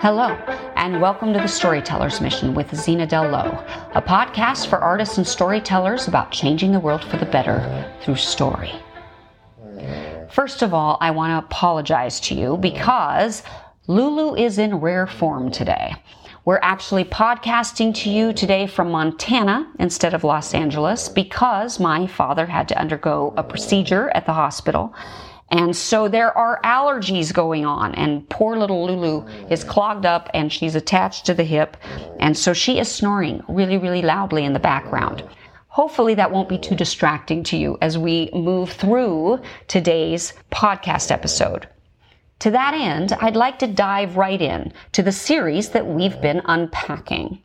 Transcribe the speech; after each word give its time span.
Hello, 0.00 0.28
and 0.76 1.02
welcome 1.02 1.34
to 1.34 1.38
the 1.38 1.48
Storyteller's 1.48 2.20
Mission 2.20 2.54
with 2.54 2.74
Zena 2.74 3.06
Dell 3.06 3.28
Lowe, 3.28 3.62
a 3.94 4.00
podcast 4.00 4.68
for 4.68 4.78
artists 4.78 5.18
and 5.18 5.26
storytellers 5.26 6.08
about 6.08 6.30
changing 6.30 6.72
the 6.72 6.80
world 6.80 7.04
for 7.04 7.18
the 7.18 7.26
better 7.26 7.92
through 8.00 8.16
story. 8.16 8.72
First 10.30 10.62
of 10.62 10.72
all, 10.72 10.96
I 11.02 11.10
want 11.10 11.32
to 11.32 11.46
apologize 11.46 12.20
to 12.20 12.34
you 12.34 12.56
because 12.56 13.42
Lulu 13.86 14.34
is 14.34 14.56
in 14.56 14.76
rare 14.76 15.06
form 15.06 15.50
today. 15.50 15.96
We're 16.46 16.60
actually 16.62 17.04
podcasting 17.04 17.94
to 17.96 18.08
you 18.08 18.32
today 18.32 18.66
from 18.66 18.90
Montana 18.90 19.70
instead 19.78 20.14
of 20.14 20.24
Los 20.24 20.54
Angeles 20.54 21.10
because 21.10 21.78
my 21.78 22.06
father 22.06 22.46
had 22.46 22.68
to 22.68 22.78
undergo 22.80 23.34
a 23.36 23.42
procedure 23.42 24.08
at 24.14 24.24
the 24.24 24.32
hospital 24.32 24.94
and 25.50 25.74
so 25.74 26.08
there 26.08 26.36
are 26.36 26.60
allergies 26.62 27.32
going 27.32 27.64
on, 27.64 27.94
and 27.94 28.28
poor 28.28 28.56
little 28.56 28.86
Lulu 28.86 29.26
is 29.48 29.64
clogged 29.64 30.04
up 30.04 30.28
and 30.34 30.52
she's 30.52 30.74
attached 30.74 31.24
to 31.26 31.34
the 31.34 31.44
hip. 31.44 31.76
And 32.20 32.36
so 32.36 32.52
she 32.52 32.78
is 32.78 32.90
snoring 32.90 33.42
really, 33.48 33.78
really 33.78 34.02
loudly 34.02 34.44
in 34.44 34.52
the 34.52 34.58
background. 34.60 35.24
Hopefully, 35.68 36.14
that 36.14 36.32
won't 36.32 36.48
be 36.48 36.58
too 36.58 36.74
distracting 36.74 37.42
to 37.44 37.56
you 37.56 37.78
as 37.80 37.96
we 37.96 38.30
move 38.34 38.72
through 38.72 39.40
today's 39.68 40.32
podcast 40.50 41.10
episode. 41.10 41.68
To 42.40 42.50
that 42.52 42.72
end, 42.74 43.12
I'd 43.14 43.34
like 43.34 43.58
to 43.58 43.66
dive 43.66 44.16
right 44.16 44.40
in 44.40 44.72
to 44.92 45.02
the 45.02 45.10
series 45.10 45.70
that 45.70 45.86
we've 45.86 46.20
been 46.20 46.40
unpacking. 46.44 47.42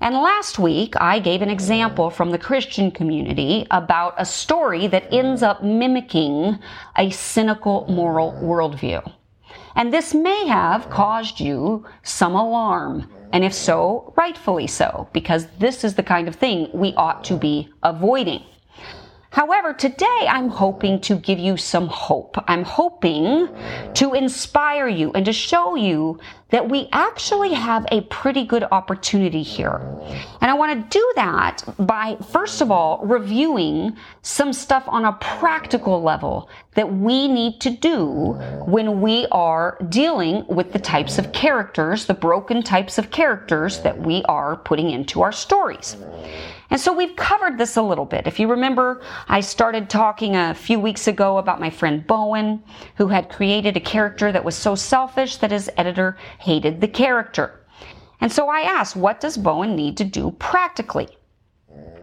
And 0.00 0.14
last 0.14 0.58
week, 0.58 0.94
I 1.00 1.18
gave 1.18 1.42
an 1.42 1.50
example 1.50 2.10
from 2.10 2.30
the 2.30 2.38
Christian 2.38 2.92
community 2.92 3.66
about 3.72 4.14
a 4.18 4.24
story 4.24 4.86
that 4.86 5.12
ends 5.12 5.42
up 5.42 5.64
mimicking 5.64 6.60
a 6.96 7.10
cynical 7.10 7.86
moral 7.88 8.32
worldview. 8.34 9.02
And 9.74 9.92
this 9.92 10.14
may 10.14 10.46
have 10.46 10.90
caused 10.90 11.40
you 11.40 11.84
some 12.04 12.36
alarm. 12.36 13.10
And 13.32 13.42
if 13.42 13.52
so, 13.52 14.14
rightfully 14.16 14.68
so, 14.68 15.08
because 15.12 15.48
this 15.58 15.82
is 15.82 15.96
the 15.96 16.02
kind 16.04 16.28
of 16.28 16.36
thing 16.36 16.68
we 16.72 16.94
ought 16.94 17.24
to 17.24 17.36
be 17.36 17.68
avoiding. 17.82 18.44
However, 19.36 19.74
today 19.74 20.26
I'm 20.30 20.48
hoping 20.48 20.98
to 21.02 21.16
give 21.16 21.38
you 21.38 21.58
some 21.58 21.88
hope. 21.88 22.42
I'm 22.48 22.64
hoping 22.64 23.50
to 23.92 24.14
inspire 24.14 24.88
you 24.88 25.12
and 25.12 25.26
to 25.26 25.32
show 25.34 25.74
you 25.74 26.18
that 26.50 26.68
we 26.68 26.88
actually 26.92 27.52
have 27.52 27.84
a 27.90 28.02
pretty 28.02 28.44
good 28.44 28.64
opportunity 28.70 29.42
here. 29.42 29.80
And 30.40 30.50
I 30.50 30.54
want 30.54 30.90
to 30.90 30.98
do 30.98 31.12
that 31.16 31.62
by, 31.78 32.16
first 32.30 32.60
of 32.60 32.70
all, 32.70 33.04
reviewing 33.04 33.96
some 34.22 34.52
stuff 34.52 34.84
on 34.86 35.04
a 35.04 35.12
practical 35.14 36.02
level 36.02 36.48
that 36.74 36.92
we 36.92 37.26
need 37.26 37.60
to 37.62 37.70
do 37.70 38.32
when 38.66 39.00
we 39.00 39.26
are 39.32 39.76
dealing 39.88 40.46
with 40.46 40.72
the 40.72 40.78
types 40.78 41.18
of 41.18 41.32
characters, 41.32 42.06
the 42.06 42.14
broken 42.14 42.62
types 42.62 42.96
of 42.96 43.10
characters 43.10 43.80
that 43.80 43.98
we 44.00 44.22
are 44.24 44.56
putting 44.56 44.90
into 44.90 45.22
our 45.22 45.32
stories. 45.32 45.96
And 46.68 46.80
so 46.80 46.92
we've 46.92 47.14
covered 47.14 47.58
this 47.58 47.76
a 47.76 47.82
little 47.82 48.04
bit. 48.04 48.26
If 48.26 48.40
you 48.40 48.48
remember, 48.48 49.00
I 49.28 49.40
started 49.40 49.88
talking 49.88 50.34
a 50.34 50.54
few 50.54 50.80
weeks 50.80 51.06
ago 51.06 51.38
about 51.38 51.60
my 51.60 51.70
friend 51.70 52.04
Bowen, 52.04 52.62
who 52.96 53.06
had 53.06 53.28
created 53.28 53.76
a 53.76 53.80
character 53.80 54.32
that 54.32 54.44
was 54.44 54.56
so 54.56 54.74
selfish 54.74 55.36
that 55.36 55.52
his 55.52 55.70
editor 55.76 56.16
hated 56.38 56.80
the 56.80 56.88
character. 56.88 57.60
And 58.20 58.32
so 58.32 58.48
I 58.48 58.60
asked, 58.60 58.96
what 58.96 59.20
does 59.20 59.36
Bowen 59.36 59.76
need 59.76 59.96
to 59.98 60.04
do 60.04 60.32
practically? 60.38 61.08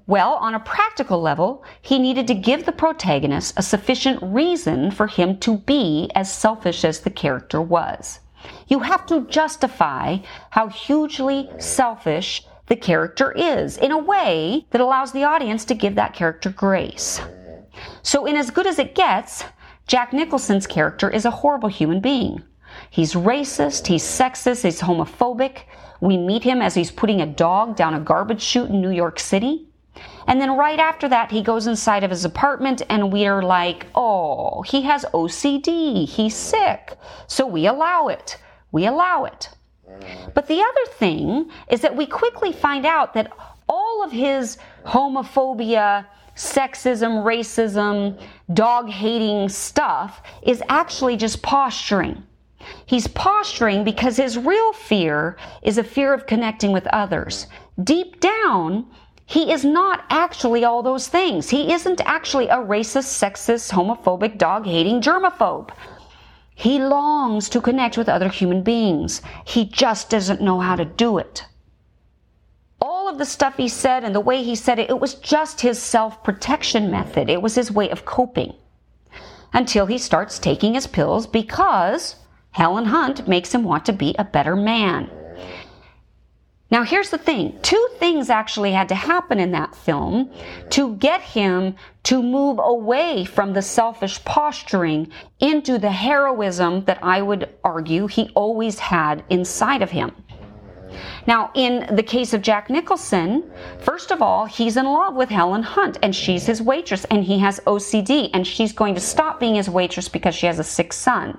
Well, 0.06 0.34
on 0.34 0.54
a 0.54 0.60
practical 0.60 1.22
level, 1.22 1.64
he 1.82 1.98
needed 1.98 2.28
to 2.28 2.34
give 2.34 2.66
the 2.66 2.74
protagonist 2.74 3.54
a 3.58 3.64
sufficient 3.64 4.20
reason 4.22 4.92
for 4.92 5.08
him 5.08 5.38
to 5.40 5.58
be 5.58 6.12
as 6.14 6.32
selfish 6.32 6.84
as 6.84 7.00
the 7.00 7.10
character 7.10 7.62
was. 7.62 8.20
You 8.68 8.80
have 8.80 9.06
to 9.06 9.26
justify 9.28 10.18
how 10.50 10.68
hugely 10.68 11.50
selfish 11.58 12.46
the 12.68 12.76
character 12.76 13.32
is 13.32 13.78
in 13.78 13.92
a 13.92 13.98
way 13.98 14.66
that 14.72 14.82
allows 14.82 15.14
the 15.14 15.24
audience 15.24 15.64
to 15.66 15.76
give 15.76 15.96
that 15.96 16.14
character 16.14 16.50
grace. 16.50 17.22
So, 18.02 18.26
in 18.26 18.36
As 18.36 18.52
Good 18.52 18.68
as 18.68 18.80
It 18.80 18.96
Gets, 18.96 19.46
Jack 19.88 20.14
Nicholson's 20.14 20.68
character 20.68 21.10
is 21.10 21.26
a 21.26 21.32
horrible 21.32 21.70
human 21.70 22.02
being. 22.02 22.44
He's 22.90 23.14
racist, 23.14 23.88
he's 23.88 24.04
sexist, 24.04 24.64
he's 24.64 24.82
homophobic. 24.82 25.64
We 26.02 26.18
meet 26.18 26.44
him 26.44 26.62
as 26.62 26.76
he's 26.76 26.92
putting 26.92 27.22
a 27.22 27.26
dog 27.26 27.76
down 27.76 27.94
a 27.94 28.00
garbage 28.00 28.42
chute 28.42 28.70
in 28.70 28.82
New 28.82 28.92
York 28.92 29.20
City. 29.20 29.68
And 30.28 30.40
then 30.42 30.58
right 30.58 30.80
after 30.80 31.08
that, 31.10 31.32
he 31.32 31.42
goes 31.42 31.68
inside 31.68 32.04
of 32.04 32.12
his 32.12 32.26
apartment 32.26 32.82
and 32.90 33.12
we 33.12 33.26
are 33.26 33.42
like, 33.42 33.88
oh, 33.96 34.62
he 34.64 34.82
has 34.84 35.06
OCD. 35.14 36.08
He's 36.08 36.36
sick. 36.36 36.98
So 37.28 37.46
we 37.46 37.68
allow 37.68 38.08
it. 38.08 38.38
We 38.72 38.86
allow 38.86 39.26
it. 39.26 39.50
But 40.34 40.48
the 40.48 40.62
other 40.62 40.92
thing 40.94 41.52
is 41.70 41.82
that 41.82 41.96
we 41.96 42.06
quickly 42.06 42.52
find 42.52 42.86
out 42.86 43.14
that 43.14 43.32
all 43.70 44.04
of 44.04 44.12
his 44.12 44.58
homophobia, 44.86 46.06
sexism, 46.36 47.24
racism, 47.24 48.20
dog 48.54 48.90
hating 48.90 49.50
stuff 49.50 50.22
is 50.42 50.64
actually 50.70 51.18
just 51.18 51.42
posturing. 51.42 52.24
He's 52.86 53.08
posturing 53.08 53.84
because 53.84 54.18
his 54.18 54.38
real 54.38 54.74
fear 54.74 55.38
is 55.62 55.78
a 55.78 55.84
fear 55.84 56.14
of 56.14 56.28
connecting 56.28 56.72
with 56.72 56.88
others. 56.88 57.48
Deep 57.84 58.20
down, 58.20 58.86
he 59.26 59.52
is 59.52 59.64
not 59.64 60.04
actually 60.10 60.64
all 60.64 60.84
those 60.84 61.08
things. 61.08 61.50
He 61.50 61.72
isn't 61.74 62.02
actually 62.02 62.50
a 62.50 62.58
racist, 62.58 63.10
sexist, 63.18 63.72
homophobic, 63.72 64.38
dog 64.38 64.66
hating 64.66 65.02
germaphobe. 65.02 65.72
He 66.56 66.80
longs 66.80 67.50
to 67.50 67.62
connect 67.62 67.98
with 67.98 68.10
other 68.10 68.30
human 68.30 68.62
beings. 68.62 69.22
He 69.46 69.66
just 69.66 70.10
doesn't 70.10 70.42
know 70.42 70.60
how 70.60 70.76
to 70.76 70.86
do 70.86 71.18
it. 71.18 71.46
All 72.80 73.08
of 73.08 73.18
the 73.18 73.26
stuff 73.26 73.58
he 73.58 73.70
said 73.70 74.04
and 74.04 74.14
the 74.14 74.20
way 74.20 74.44
he 74.44 74.56
said 74.56 74.78
it, 74.78 74.90
it 74.90 75.00
was 75.00 75.16
just 75.16 75.62
his 75.62 75.82
self 75.82 76.24
protection 76.24 76.92
method. 76.92 77.30
It 77.30 77.42
was 77.42 77.56
his 77.56 77.72
way 77.72 77.90
of 77.90 78.06
coping. 78.06 78.54
Until 79.54 79.86
he 79.86 79.98
starts 79.98 80.38
taking 80.38 80.74
his 80.74 80.88
pills 80.88 81.28
because 81.28 82.18
Helen 82.54 82.86
Hunt 82.86 83.28
makes 83.28 83.54
him 83.54 83.64
want 83.64 83.86
to 83.86 83.94
be 83.94 84.16
a 84.18 84.24
better 84.24 84.56
man. 84.56 85.10
Now, 86.72 86.82
here's 86.84 87.12
the 87.12 87.20
thing 87.20 87.60
two 87.62 87.88
things 88.00 88.32
actually 88.32 88.72
had 88.72 88.90
to 88.90 88.96
happen 88.96 89.40
in 89.40 89.52
that 89.52 89.76
film 89.76 90.32
to 90.72 90.96
get 90.96 91.22
him 91.22 91.76
to 92.04 92.24
move 92.24 92.60
away 92.60 93.26
from 93.26 93.54
the 93.54 93.62
selfish 93.62 94.24
posturing 94.26 95.12
into 95.40 95.78
the 95.78 95.92
heroism 95.92 96.86
that 96.86 96.98
I 97.04 97.22
would 97.22 97.50
argue 97.64 98.08
he 98.08 98.32
always 98.34 98.80
had 98.80 99.24
inside 99.30 99.84
of 99.84 99.92
him. 99.92 100.16
Now, 101.28 101.52
in 101.54 101.96
the 101.96 102.04
case 102.04 102.34
of 102.34 102.42
Jack 102.42 102.70
Nicholson, 102.70 103.52
first 103.80 104.12
of 104.12 104.22
all, 104.22 104.46
he's 104.46 104.78
in 104.78 104.86
love 104.86 105.16
with 105.16 105.30
Helen 105.30 105.64
Hunt 105.64 105.98
and 106.02 106.16
she's 106.16 106.46
his 106.46 106.62
waitress 106.62 107.06
and 107.06 107.24
he 107.24 107.40
has 107.40 107.60
OCD 107.62 108.30
and 108.34 108.46
she's 108.46 108.74
going 108.74 108.96
to 108.96 109.02
stop 109.02 109.40
being 109.40 109.56
his 109.56 109.70
waitress 109.70 110.10
because 110.10 110.36
she 110.36 110.48
has 110.48 110.60
a 110.60 110.64
sick 110.64 110.92
son. 110.92 111.38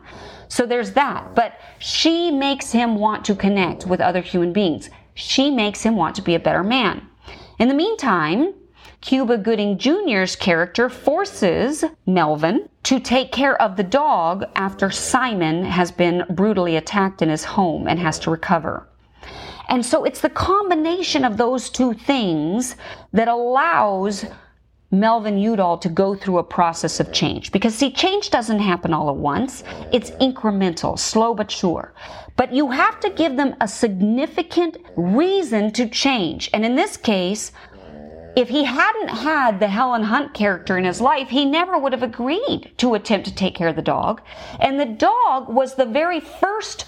So 0.54 0.66
there's 0.66 0.92
that. 0.92 1.34
But 1.34 1.58
she 1.80 2.30
makes 2.30 2.70
him 2.70 2.94
want 2.94 3.24
to 3.24 3.34
connect 3.34 3.86
with 3.86 4.00
other 4.00 4.20
human 4.20 4.52
beings 4.52 4.88
she 5.14 5.50
makes 5.50 5.82
him 5.82 5.96
want 5.96 6.16
to 6.16 6.22
be 6.22 6.34
a 6.34 6.40
better 6.40 6.62
man. 6.62 7.06
In 7.58 7.68
the 7.68 7.74
meantime, 7.74 8.52
Cuba 9.00 9.38
Gooding 9.38 9.78
Jr.'s 9.78 10.34
character 10.34 10.88
forces 10.88 11.84
Melvin 12.06 12.68
to 12.84 12.98
take 12.98 13.30
care 13.30 13.60
of 13.60 13.76
the 13.76 13.84
dog 13.84 14.44
after 14.56 14.90
Simon 14.90 15.64
has 15.64 15.92
been 15.92 16.24
brutally 16.30 16.76
attacked 16.76 17.22
in 17.22 17.28
his 17.28 17.44
home 17.44 17.86
and 17.86 17.98
has 17.98 18.18
to 18.20 18.30
recover. 18.30 18.88
And 19.68 19.84
so 19.84 20.04
it's 20.04 20.20
the 20.20 20.30
combination 20.30 21.24
of 21.24 21.36
those 21.36 21.70
two 21.70 21.94
things 21.94 22.76
that 23.12 23.28
allows 23.28 24.24
Melvin 25.00 25.38
Udall 25.38 25.78
to 25.78 25.88
go 25.88 26.14
through 26.14 26.38
a 26.38 26.44
process 26.44 27.00
of 27.00 27.12
change. 27.12 27.52
Because 27.52 27.74
see, 27.74 27.90
change 27.90 28.30
doesn't 28.30 28.60
happen 28.60 28.92
all 28.92 29.10
at 29.10 29.16
once. 29.16 29.64
It's 29.92 30.10
incremental, 30.12 30.98
slow 30.98 31.34
but 31.34 31.50
sure. 31.50 31.92
But 32.36 32.52
you 32.52 32.70
have 32.70 33.00
to 33.00 33.10
give 33.10 33.36
them 33.36 33.54
a 33.60 33.68
significant 33.68 34.78
reason 34.96 35.72
to 35.72 35.88
change. 35.88 36.50
And 36.52 36.64
in 36.64 36.74
this 36.74 36.96
case, 36.96 37.52
if 38.36 38.48
he 38.48 38.64
hadn't 38.64 39.08
had 39.08 39.60
the 39.60 39.68
Helen 39.68 40.02
Hunt 40.02 40.34
character 40.34 40.76
in 40.76 40.84
his 40.84 41.00
life, 41.00 41.28
he 41.28 41.44
never 41.44 41.78
would 41.78 41.92
have 41.92 42.02
agreed 42.02 42.72
to 42.78 42.94
attempt 42.94 43.26
to 43.28 43.34
take 43.34 43.54
care 43.54 43.68
of 43.68 43.76
the 43.76 43.82
dog. 43.82 44.22
And 44.58 44.80
the 44.80 44.86
dog 44.86 45.48
was 45.48 45.76
the 45.76 45.86
very 45.86 46.18
first 46.18 46.86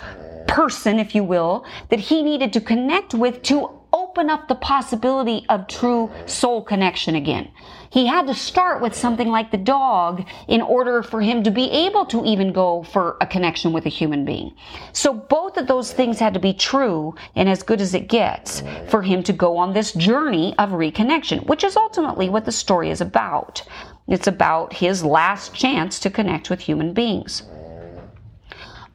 person, 0.48 0.98
if 0.98 1.14
you 1.14 1.22
will, 1.22 1.64
that 1.90 2.00
he 2.00 2.22
needed 2.22 2.52
to 2.54 2.60
connect 2.60 3.14
with 3.14 3.42
to 3.44 3.70
open 4.16 4.30
up 4.30 4.48
the 4.48 4.54
possibility 4.54 5.44
of 5.50 5.68
true 5.68 6.10
soul 6.24 6.62
connection 6.62 7.14
again. 7.14 7.50
He 7.90 8.06
had 8.06 8.26
to 8.28 8.34
start 8.34 8.80
with 8.80 8.94
something 8.94 9.28
like 9.28 9.50
the 9.50 9.58
dog 9.58 10.26
in 10.48 10.62
order 10.62 11.02
for 11.02 11.20
him 11.20 11.42
to 11.42 11.50
be 11.50 11.70
able 11.70 12.06
to 12.06 12.24
even 12.24 12.50
go 12.50 12.82
for 12.82 13.18
a 13.20 13.26
connection 13.26 13.74
with 13.74 13.84
a 13.84 13.90
human 13.90 14.24
being. 14.24 14.54
So 14.94 15.12
both 15.12 15.58
of 15.58 15.66
those 15.66 15.92
things 15.92 16.18
had 16.18 16.32
to 16.32 16.40
be 16.40 16.54
true 16.54 17.14
and 17.34 17.46
as 17.46 17.62
good 17.62 17.82
as 17.82 17.92
it 17.92 18.08
gets 18.08 18.62
for 18.88 19.02
him 19.02 19.22
to 19.24 19.34
go 19.34 19.58
on 19.58 19.74
this 19.74 19.92
journey 19.92 20.54
of 20.56 20.70
reconnection, 20.70 21.46
which 21.46 21.62
is 21.62 21.76
ultimately 21.76 22.30
what 22.30 22.46
the 22.46 22.52
story 22.52 22.88
is 22.88 23.02
about. 23.02 23.62
It's 24.08 24.26
about 24.26 24.72
his 24.72 25.04
last 25.04 25.52
chance 25.52 26.00
to 26.00 26.08
connect 26.08 26.48
with 26.48 26.60
human 26.60 26.94
beings. 26.94 27.42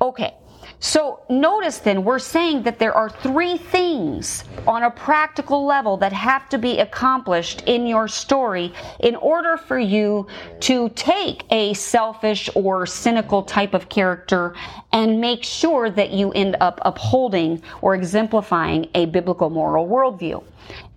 Okay. 0.02 0.34
So 0.84 1.20
notice 1.30 1.78
then, 1.78 2.04
we're 2.04 2.18
saying 2.18 2.64
that 2.64 2.80
there 2.80 2.96
are 2.96 3.08
three 3.08 3.56
things 3.56 4.44
on 4.66 4.82
a 4.82 4.90
practical 4.90 5.64
level 5.64 5.96
that 5.98 6.12
have 6.12 6.50
to 6.50 6.58
be 6.58 6.80
accomplished 6.80 7.62
in 7.68 7.86
your 7.86 8.08
story 8.08 8.74
in 9.00 9.16
order 9.16 9.58
for 9.58 9.78
you 9.78 10.26
to 10.62 10.90
take 10.90 11.44
a 11.52 11.76
selfish 11.76 12.50
or 12.56 12.88
cynical 12.88 13.44
type 13.44 13.76
of 13.76 13.90
character 13.90 14.56
and 14.92 15.22
make 15.22 15.44
sure 15.44 15.92
that 15.92 16.10
you 16.14 16.32
end 16.32 16.58
up 16.60 16.80
upholding 16.82 17.62
or 17.84 17.94
exemplifying 17.94 18.90
a 18.96 19.06
biblical 19.06 19.52
moral 19.52 19.88
worldview. 19.88 20.44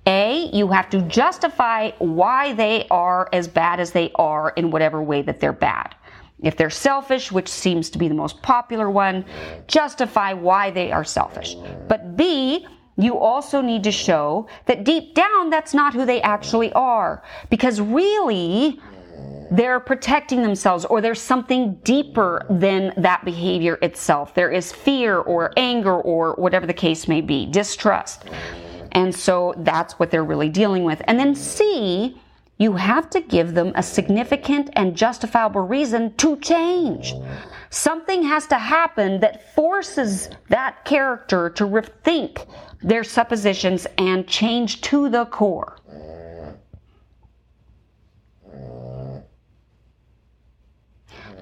A, 0.06 0.48
you 0.50 0.68
have 0.68 0.88
to 0.90 1.02
justify 1.02 1.90
why 1.98 2.54
they 2.54 2.86
are 2.90 3.28
as 3.34 3.48
bad 3.48 3.80
as 3.80 3.90
they 3.90 4.12
are 4.14 4.48
in 4.56 4.70
whatever 4.70 5.02
way 5.02 5.20
that 5.20 5.40
they're 5.40 5.52
bad. 5.52 5.94
If 6.42 6.56
they're 6.56 6.70
selfish, 6.70 7.32
which 7.32 7.48
seems 7.48 7.90
to 7.90 7.98
be 7.98 8.08
the 8.08 8.14
most 8.14 8.42
popular 8.42 8.90
one, 8.90 9.24
justify 9.66 10.32
why 10.32 10.70
they 10.70 10.92
are 10.92 11.04
selfish. 11.04 11.56
But 11.88 12.16
B, 12.16 12.66
you 12.96 13.18
also 13.18 13.60
need 13.60 13.82
to 13.84 13.92
show 13.92 14.48
that 14.66 14.84
deep 14.84 15.14
down 15.14 15.50
that's 15.50 15.74
not 15.74 15.94
who 15.94 16.04
they 16.04 16.20
actually 16.22 16.72
are. 16.72 17.22
Because 17.50 17.80
really, 17.80 18.80
they're 19.50 19.80
protecting 19.80 20.42
themselves 20.42 20.84
or 20.84 21.00
there's 21.00 21.20
something 21.20 21.74
deeper 21.84 22.44
than 22.50 22.92
that 22.96 23.24
behavior 23.24 23.78
itself. 23.82 24.34
There 24.34 24.50
is 24.50 24.72
fear 24.72 25.18
or 25.18 25.52
anger 25.56 26.00
or 26.00 26.34
whatever 26.34 26.66
the 26.66 26.74
case 26.74 27.08
may 27.08 27.20
be, 27.20 27.46
distrust. 27.46 28.24
And 28.92 29.14
so 29.14 29.54
that's 29.58 29.98
what 29.98 30.10
they're 30.10 30.24
really 30.24 30.48
dealing 30.48 30.84
with. 30.84 31.02
And 31.06 31.18
then 31.18 31.34
C, 31.34 32.20
you 32.58 32.74
have 32.74 33.10
to 33.10 33.20
give 33.20 33.54
them 33.54 33.72
a 33.74 33.82
significant 33.82 34.70
and 34.74 34.96
justifiable 34.96 35.62
reason 35.62 36.14
to 36.14 36.36
change. 36.38 37.14
Something 37.70 38.22
has 38.22 38.46
to 38.48 38.58
happen 38.58 39.20
that 39.20 39.54
forces 39.54 40.28
that 40.48 40.84
character 40.84 41.50
to 41.50 41.64
rethink 41.64 42.46
their 42.80 43.02
suppositions 43.02 43.86
and 43.98 44.28
change 44.28 44.80
to 44.82 45.08
the 45.08 45.24
core. 45.26 45.78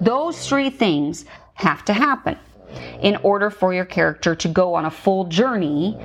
Those 0.00 0.48
three 0.48 0.70
things 0.70 1.26
have 1.54 1.84
to 1.84 1.92
happen 1.92 2.38
in 3.02 3.16
order 3.16 3.50
for 3.50 3.74
your 3.74 3.84
character 3.84 4.34
to 4.34 4.48
go 4.48 4.74
on 4.74 4.86
a 4.86 4.90
full 4.90 5.24
journey 5.24 5.98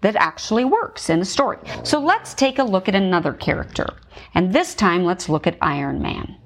that 0.00 0.16
actually 0.16 0.64
works 0.64 1.10
in 1.10 1.18
the 1.18 1.24
story. 1.24 1.58
So 1.82 2.00
let's 2.00 2.34
take 2.34 2.58
a 2.58 2.64
look 2.64 2.88
at 2.88 2.94
another 2.94 3.32
character. 3.32 3.86
And 4.34 4.52
this 4.52 4.74
time, 4.74 5.04
let's 5.04 5.28
look 5.28 5.46
at 5.46 5.58
Iron 5.60 6.00
Man. 6.00 6.36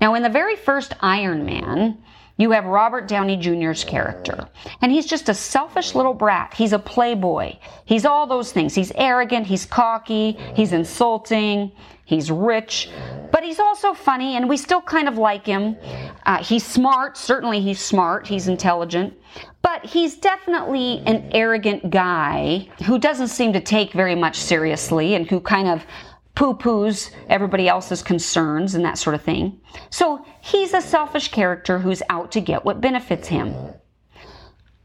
Now, 0.00 0.14
in 0.14 0.22
the 0.22 0.28
very 0.28 0.56
first 0.56 0.94
Iron 1.00 1.44
Man, 1.44 1.98
you 2.36 2.50
have 2.50 2.64
Robert 2.64 3.06
Downey 3.06 3.36
Jr.'s 3.36 3.84
character. 3.84 4.48
And 4.82 4.90
he's 4.90 5.06
just 5.06 5.28
a 5.28 5.34
selfish 5.34 5.94
little 5.94 6.14
brat. 6.14 6.52
He's 6.54 6.72
a 6.72 6.78
playboy. 6.78 7.56
He's 7.84 8.04
all 8.04 8.26
those 8.26 8.50
things. 8.50 8.74
He's 8.74 8.92
arrogant. 8.96 9.46
He's 9.46 9.64
cocky. 9.64 10.32
He's 10.54 10.72
insulting. 10.72 11.70
He's 12.04 12.30
rich. 12.30 12.90
But 13.30 13.44
he's 13.44 13.60
also 13.60 13.94
funny, 13.94 14.36
and 14.36 14.48
we 14.48 14.56
still 14.56 14.82
kind 14.82 15.08
of 15.08 15.16
like 15.16 15.46
him. 15.46 15.76
Uh, 16.26 16.42
he's 16.42 16.64
smart. 16.64 17.16
Certainly, 17.16 17.60
he's 17.60 17.80
smart. 17.80 18.26
He's 18.26 18.48
intelligent. 18.48 19.14
But 19.64 19.86
he's 19.86 20.18
definitely 20.18 21.02
an 21.06 21.30
arrogant 21.32 21.88
guy 21.88 22.68
who 22.84 22.98
doesn't 22.98 23.28
seem 23.28 23.54
to 23.54 23.60
take 23.60 23.94
very 23.94 24.14
much 24.14 24.38
seriously 24.38 25.14
and 25.14 25.26
who 25.26 25.40
kind 25.40 25.68
of 25.68 25.86
poo 26.34 26.54
poos 26.54 27.10
everybody 27.30 27.66
else's 27.66 28.02
concerns 28.02 28.74
and 28.74 28.84
that 28.84 28.98
sort 28.98 29.14
of 29.14 29.22
thing. 29.22 29.58
So 29.88 30.22
he's 30.42 30.74
a 30.74 30.82
selfish 30.82 31.28
character 31.30 31.78
who's 31.78 32.02
out 32.10 32.30
to 32.32 32.42
get 32.42 32.66
what 32.66 32.82
benefits 32.82 33.28
him. 33.28 33.54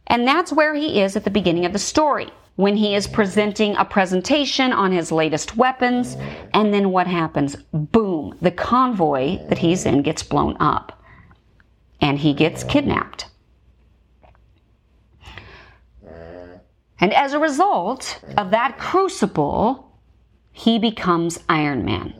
And 0.07 0.25
that's 0.25 0.53
where 0.53 0.73
he 0.73 1.01
is 1.01 1.17
at 1.17 1.25
the 1.25 1.29
beginning 1.29 1.65
of 1.65 1.73
the 1.73 1.79
story 1.79 2.29
when 2.55 2.77
he 2.77 2.95
is 2.95 3.05
presenting 3.05 3.75
a 3.75 3.83
presentation 3.83 4.71
on 4.71 4.93
his 4.93 5.11
latest 5.11 5.57
weapons. 5.57 6.15
And 6.53 6.73
then 6.73 6.91
what 6.91 7.07
happens? 7.07 7.57
Boom, 7.73 8.37
the 8.41 8.51
convoy 8.51 9.45
that 9.49 9.57
he's 9.57 9.85
in 9.85 10.03
gets 10.03 10.23
blown 10.23 10.55
up 10.61 11.03
and 11.99 12.17
he 12.17 12.33
gets 12.33 12.63
kidnapped. 12.63 13.28
And 16.99 17.13
as 17.13 17.33
a 17.33 17.39
result 17.39 18.21
of 18.37 18.51
that 18.51 18.77
crucible, 18.77 19.91
he 20.51 20.77
becomes 20.79 21.39
Iron 21.47 21.85
Man. 21.85 22.13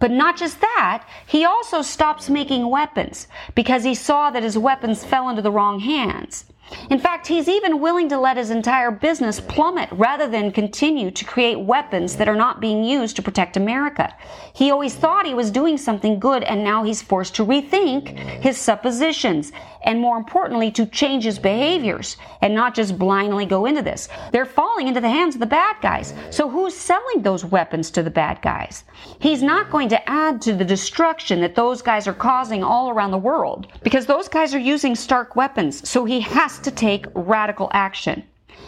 But 0.00 0.10
not 0.10 0.36
just 0.36 0.60
that, 0.60 1.06
he 1.26 1.44
also 1.44 1.82
stops 1.82 2.30
making 2.30 2.70
weapons 2.70 3.26
because 3.54 3.84
he 3.84 3.94
saw 3.94 4.30
that 4.30 4.42
his 4.42 4.56
weapons 4.56 5.04
fell 5.04 5.28
into 5.28 5.42
the 5.42 5.50
wrong 5.50 5.80
hands. 5.80 6.44
In 6.90 6.98
fact, 6.98 7.26
he's 7.26 7.48
even 7.48 7.80
willing 7.80 8.08
to 8.08 8.18
let 8.18 8.36
his 8.36 8.50
entire 8.50 8.90
business 8.90 9.40
plummet 9.40 9.88
rather 9.92 10.28
than 10.28 10.52
continue 10.52 11.10
to 11.10 11.24
create 11.24 11.60
weapons 11.60 12.16
that 12.16 12.28
are 12.28 12.36
not 12.36 12.60
being 12.60 12.84
used 12.84 13.16
to 13.16 13.22
protect 13.22 13.56
America. 13.56 14.14
He 14.54 14.70
always 14.70 14.94
thought 14.94 15.26
he 15.26 15.34
was 15.34 15.50
doing 15.50 15.78
something 15.78 16.18
good 16.18 16.42
and 16.44 16.64
now 16.64 16.84
he's 16.84 17.02
forced 17.02 17.34
to 17.36 17.44
rethink 17.44 18.18
his 18.40 18.58
suppositions 18.58 19.52
and 19.82 20.00
more 20.00 20.16
importantly, 20.18 20.70
to 20.72 20.86
change 20.86 21.24
his 21.24 21.38
behaviors 21.38 22.16
and 22.42 22.54
not 22.54 22.74
just 22.74 22.98
blindly 22.98 23.46
go 23.46 23.64
into 23.66 23.82
this. 23.82 24.08
They're 24.32 24.44
falling 24.44 24.88
into 24.88 25.00
the 25.00 25.08
hands 25.08 25.34
of 25.34 25.40
the 25.40 25.46
bad 25.46 25.76
guys. 25.80 26.14
So 26.30 26.48
who's 26.48 26.76
selling 26.76 27.22
those 27.22 27.44
weapons 27.44 27.90
to 27.92 28.02
the 28.02 28.10
bad 28.10 28.42
guys? 28.42 28.84
He's 29.20 29.42
not 29.42 29.70
going 29.70 29.88
to 29.90 30.10
add 30.10 30.42
to 30.42 30.54
the 30.54 30.64
destruction 30.64 31.40
that 31.40 31.54
those 31.54 31.80
guys 31.80 32.06
are 32.06 32.14
causing 32.14 32.62
all 32.62 32.90
around 32.90 33.12
the 33.12 33.18
world 33.18 33.68
because 33.82 34.06
those 34.06 34.28
guys 34.28 34.54
are 34.54 34.58
using 34.58 34.94
Stark 34.94 35.36
weapons. 35.36 35.88
So 35.88 36.04
he 36.04 36.20
to 36.60 36.70
take 36.70 37.06
radical 37.14 37.70
action. 37.72 38.24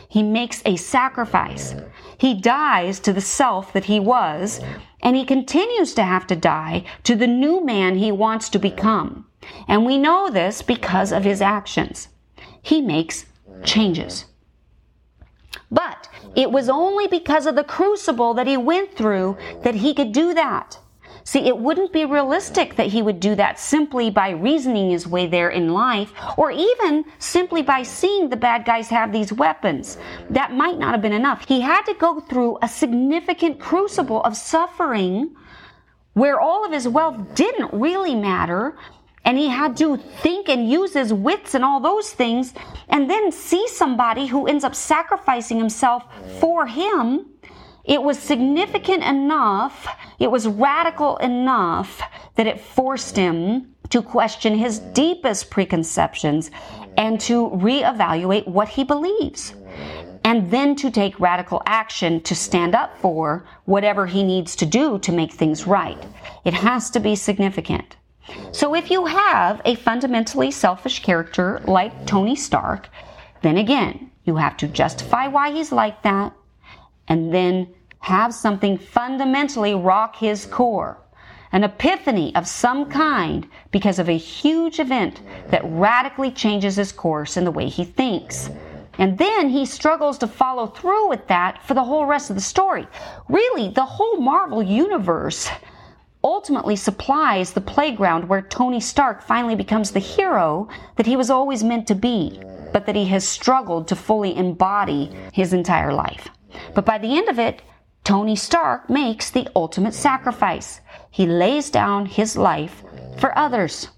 He 0.09 0.23
makes 0.23 0.63
a 0.65 0.77
sacrifice. 0.77 1.75
He 2.19 2.35
dies 2.35 3.01
to 3.01 3.13
the 3.13 3.21
self 3.21 3.73
that 3.73 3.85
he 3.85 4.01
was, 4.01 4.61
and 5.03 5.17
he 5.17 5.25
continues 5.25 5.95
to 5.95 6.03
have 6.03 6.27
to 6.29 6.37
die 6.37 6.85
to 7.05 7.15
the 7.15 7.27
new 7.27 7.65
man 7.65 7.97
he 7.97 8.13
wants 8.13 8.49
to 8.51 8.59
become. 8.59 9.27
And 9.69 9.87
we 9.87 9.99
know 9.99 10.31
this 10.31 10.63
because 10.63 11.13
of 11.13 11.25
his 11.25 11.41
actions. 11.41 12.09
He 12.63 12.81
makes 12.81 13.27
changes. 13.65 14.27
But 15.71 16.09
it 16.35 16.51
was 16.51 16.69
only 16.69 17.07
because 17.07 17.47
of 17.47 17.55
the 17.55 17.65
crucible 17.65 18.35
that 18.35 18.47
he 18.47 18.57
went 18.57 18.97
through 18.97 19.39
that 19.63 19.77
he 19.77 19.95
could 19.95 20.13
do 20.13 20.35
that. 20.35 20.79
See, 21.31 21.47
it 21.47 21.59
wouldn't 21.59 21.93
be 21.93 22.05
realistic 22.05 22.75
that 22.75 22.89
he 22.89 23.03
would 23.03 23.21
do 23.21 23.37
that 23.37 23.61
simply 23.61 24.11
by 24.11 24.31
reasoning 24.31 24.91
his 24.91 25.07
way 25.07 25.29
there 25.29 25.49
in 25.49 25.73
life, 25.73 26.13
or 26.37 26.51
even 26.51 27.05
simply 27.21 27.63
by 27.63 27.85
seeing 27.85 28.29
the 28.29 28.37
bad 28.37 28.65
guys 28.65 28.89
have 28.89 29.13
these 29.13 29.33
weapons. 29.33 29.97
That 30.29 30.55
might 30.55 30.77
not 30.77 30.91
have 30.91 31.03
been 31.03 31.13
enough. 31.13 31.47
He 31.47 31.61
had 31.61 31.83
to 31.83 31.95
go 31.95 32.19
through 32.19 32.59
a 32.63 32.67
significant 32.67 33.61
crucible 33.61 34.25
of 34.25 34.37
suffering 34.37 35.37
where 36.15 36.41
all 36.41 36.67
of 36.67 36.73
his 36.73 36.89
wealth 36.89 37.37
didn't 37.37 37.73
really 37.75 38.17
matter, 38.17 38.77
and 39.25 39.39
he 39.39 39.47
had 39.47 39.77
to 39.77 39.99
think 39.99 40.49
and 40.49 40.69
use 40.69 40.95
his 40.95 41.13
wits 41.13 41.55
and 41.55 41.65
all 41.65 41.79
those 41.79 42.11
things, 42.11 42.55
and 42.89 43.09
then 43.09 43.31
see 43.31 43.69
somebody 43.69 44.27
who 44.27 44.49
ends 44.49 44.65
up 44.65 44.75
sacrificing 44.75 45.59
himself 45.59 46.03
for 46.41 46.67
him 46.67 47.30
it 47.85 48.03
was 48.03 48.19
significant 48.19 49.03
enough, 49.03 49.87
it 50.19 50.31
was 50.31 50.47
radical 50.47 51.17
enough 51.19 52.03
that 52.37 52.47
it 52.47 52.61
forced 52.61 53.17
him 53.17 53.75
to 53.89 54.03
question 54.03 54.55
his 54.57 54.79
deepest 54.79 55.51
preconceptions 55.51 56.51
and 56.97 57.21
to 57.21 57.51
reevaluate 57.51 58.47
what 58.47 58.69
he 58.69 58.85
believes. 58.85 59.55
And 60.23 60.51
then 60.51 60.77
to 60.77 60.91
take 60.91 61.19
radical 61.19 61.63
action 61.65 62.21
to 62.23 62.35
stand 62.35 62.75
up 62.75 62.99
for 62.99 63.47
whatever 63.65 64.07
he 64.07 64.23
needs 64.23 64.55
to 64.57 64.67
do 64.67 64.99
to 65.01 65.13
make 65.13 65.33
things 65.33 65.67
right. 65.67 65.99
It 66.45 66.55
has 66.55 66.91
to 66.91 67.01
be 67.01 67.17
significant. 67.17 67.97
So 68.53 68.75
if 68.75 68.91
you 68.91 69.07
have 69.07 69.61
a 69.65 69.75
fundamentally 69.77 70.51
selfish 70.51 71.03
character 71.03 71.63
like 71.65 72.07
Tony 72.07 72.37
Stark, 72.37 72.91
then 73.43 73.57
again, 73.57 74.11
you 74.25 74.37
have 74.37 74.57
to 74.59 74.69
justify 74.69 75.27
why 75.27 75.51
he's 75.51 75.73
like 75.73 76.03
that 76.03 76.35
and 77.11 77.35
then 77.35 77.69
have 77.99 78.33
something 78.33 78.79
fundamentally 78.79 79.75
rock 79.75 80.17
his 80.17 80.47
core. 80.47 80.97
An 81.53 81.65
epiphany 81.65 82.35
of 82.37 82.47
some 82.47 82.89
kind 82.89 83.47
because 83.73 83.99
of 83.99 84.09
a 84.09 84.17
huge 84.17 84.79
event 84.79 85.21
that 85.49 85.65
radically 85.65 86.31
changes 86.31 86.77
his 86.77 86.93
course 86.93 87.37
and 87.37 87.47
the 87.47 87.51
way 87.51 87.69
he 87.69 87.85
thinks. 87.85 88.49
And 88.99 89.19
then 89.19 89.49
he 89.49 89.67
struggles 89.67 90.19
to 90.19 90.29
follow 90.29 90.69
through 90.69 91.09
with 91.09 91.27
that 91.27 91.63
for 91.67 91.75
the 91.75 91.83
whole 91.83 92.07
rest 92.07 92.31
of 92.31 92.37
the 92.37 92.43
story. 92.43 92.87
Really, 93.29 93.71
the 93.71 93.85
whole 93.85 94.19
Marvel 94.19 94.63
universe 94.63 95.51
ultimately 96.23 96.77
supplies 96.77 97.53
the 97.53 97.61
playground 97.61 98.29
where 98.29 98.43
Tony 98.43 98.79
Stark 98.81 99.23
finally 99.23 99.57
becomes 99.57 99.91
the 99.91 99.99
hero 99.99 100.69
that 100.97 101.07
he 101.07 101.17
was 101.17 101.31
always 101.31 101.65
meant 101.65 101.89
to 101.89 101.95
be, 101.95 102.41
but 102.73 102.87
that 102.87 102.95
he 102.95 103.07
has 103.07 103.27
struggled 103.27 103.89
to 103.89 103.97
fully 103.97 104.37
embody 104.37 105.11
his 105.33 105.53
entire 105.53 105.93
life. 105.93 106.29
But 106.75 106.85
by 106.85 106.99
the 106.99 107.17
end 107.17 107.29
of 107.29 107.39
it, 107.39 107.63
Tony 108.05 108.37
Stark 108.37 108.89
makes 108.89 109.31
the 109.31 109.49
ultimate 109.55 109.95
sacrifice. 109.95 110.81
He 111.11 111.27
lays 111.27 111.71
down 111.71 112.07
his 112.07 112.37
life 112.37 112.83
for 113.19 113.37
others. 113.39 113.89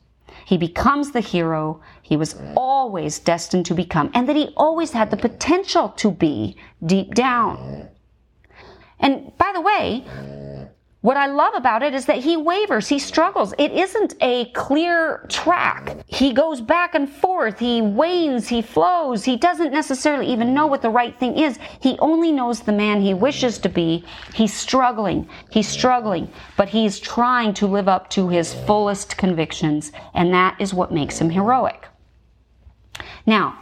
he 0.44 0.58
becomes 0.58 1.12
the 1.12 1.20
hero 1.20 1.80
he 2.02 2.16
was 2.16 2.36
always 2.56 3.18
destined 3.18 3.64
to 3.66 3.74
become 3.74 4.10
and 4.12 4.28
that 4.28 4.36
he 4.36 4.52
always 4.56 4.92
had 4.92 5.10
the 5.10 5.16
potential 5.16 5.88
to 5.90 6.10
be 6.10 6.56
deep 6.84 7.14
down. 7.14 7.88
And 9.00 9.32
by 9.38 9.50
the 9.54 9.60
way, 9.60 10.04
what 11.02 11.16
I 11.16 11.26
love 11.26 11.54
about 11.54 11.82
it 11.82 11.94
is 11.94 12.06
that 12.06 12.18
he 12.18 12.36
wavers, 12.36 12.86
he 12.86 13.00
struggles. 13.00 13.52
It 13.58 13.72
isn't 13.72 14.14
a 14.20 14.46
clear 14.52 15.26
track. 15.28 15.96
He 16.06 16.32
goes 16.32 16.60
back 16.60 16.94
and 16.94 17.10
forth, 17.10 17.58
he 17.58 17.82
wanes, 17.82 18.46
he 18.46 18.62
flows. 18.62 19.24
He 19.24 19.36
doesn't 19.36 19.72
necessarily 19.72 20.28
even 20.28 20.54
know 20.54 20.68
what 20.68 20.80
the 20.80 20.90
right 20.90 21.18
thing 21.18 21.36
is. 21.36 21.58
He 21.80 21.98
only 21.98 22.30
knows 22.30 22.60
the 22.60 22.72
man 22.72 23.00
he 23.00 23.14
wishes 23.14 23.58
to 23.58 23.68
be. 23.68 24.04
He's 24.32 24.54
struggling, 24.54 25.28
he's 25.50 25.68
struggling, 25.68 26.30
but 26.56 26.68
he's 26.68 27.00
trying 27.00 27.52
to 27.54 27.66
live 27.66 27.88
up 27.88 28.08
to 28.10 28.28
his 28.28 28.54
fullest 28.54 29.16
convictions, 29.16 29.90
and 30.14 30.32
that 30.32 30.60
is 30.60 30.72
what 30.72 30.92
makes 30.92 31.18
him 31.18 31.30
heroic. 31.30 31.88
Now, 33.26 33.58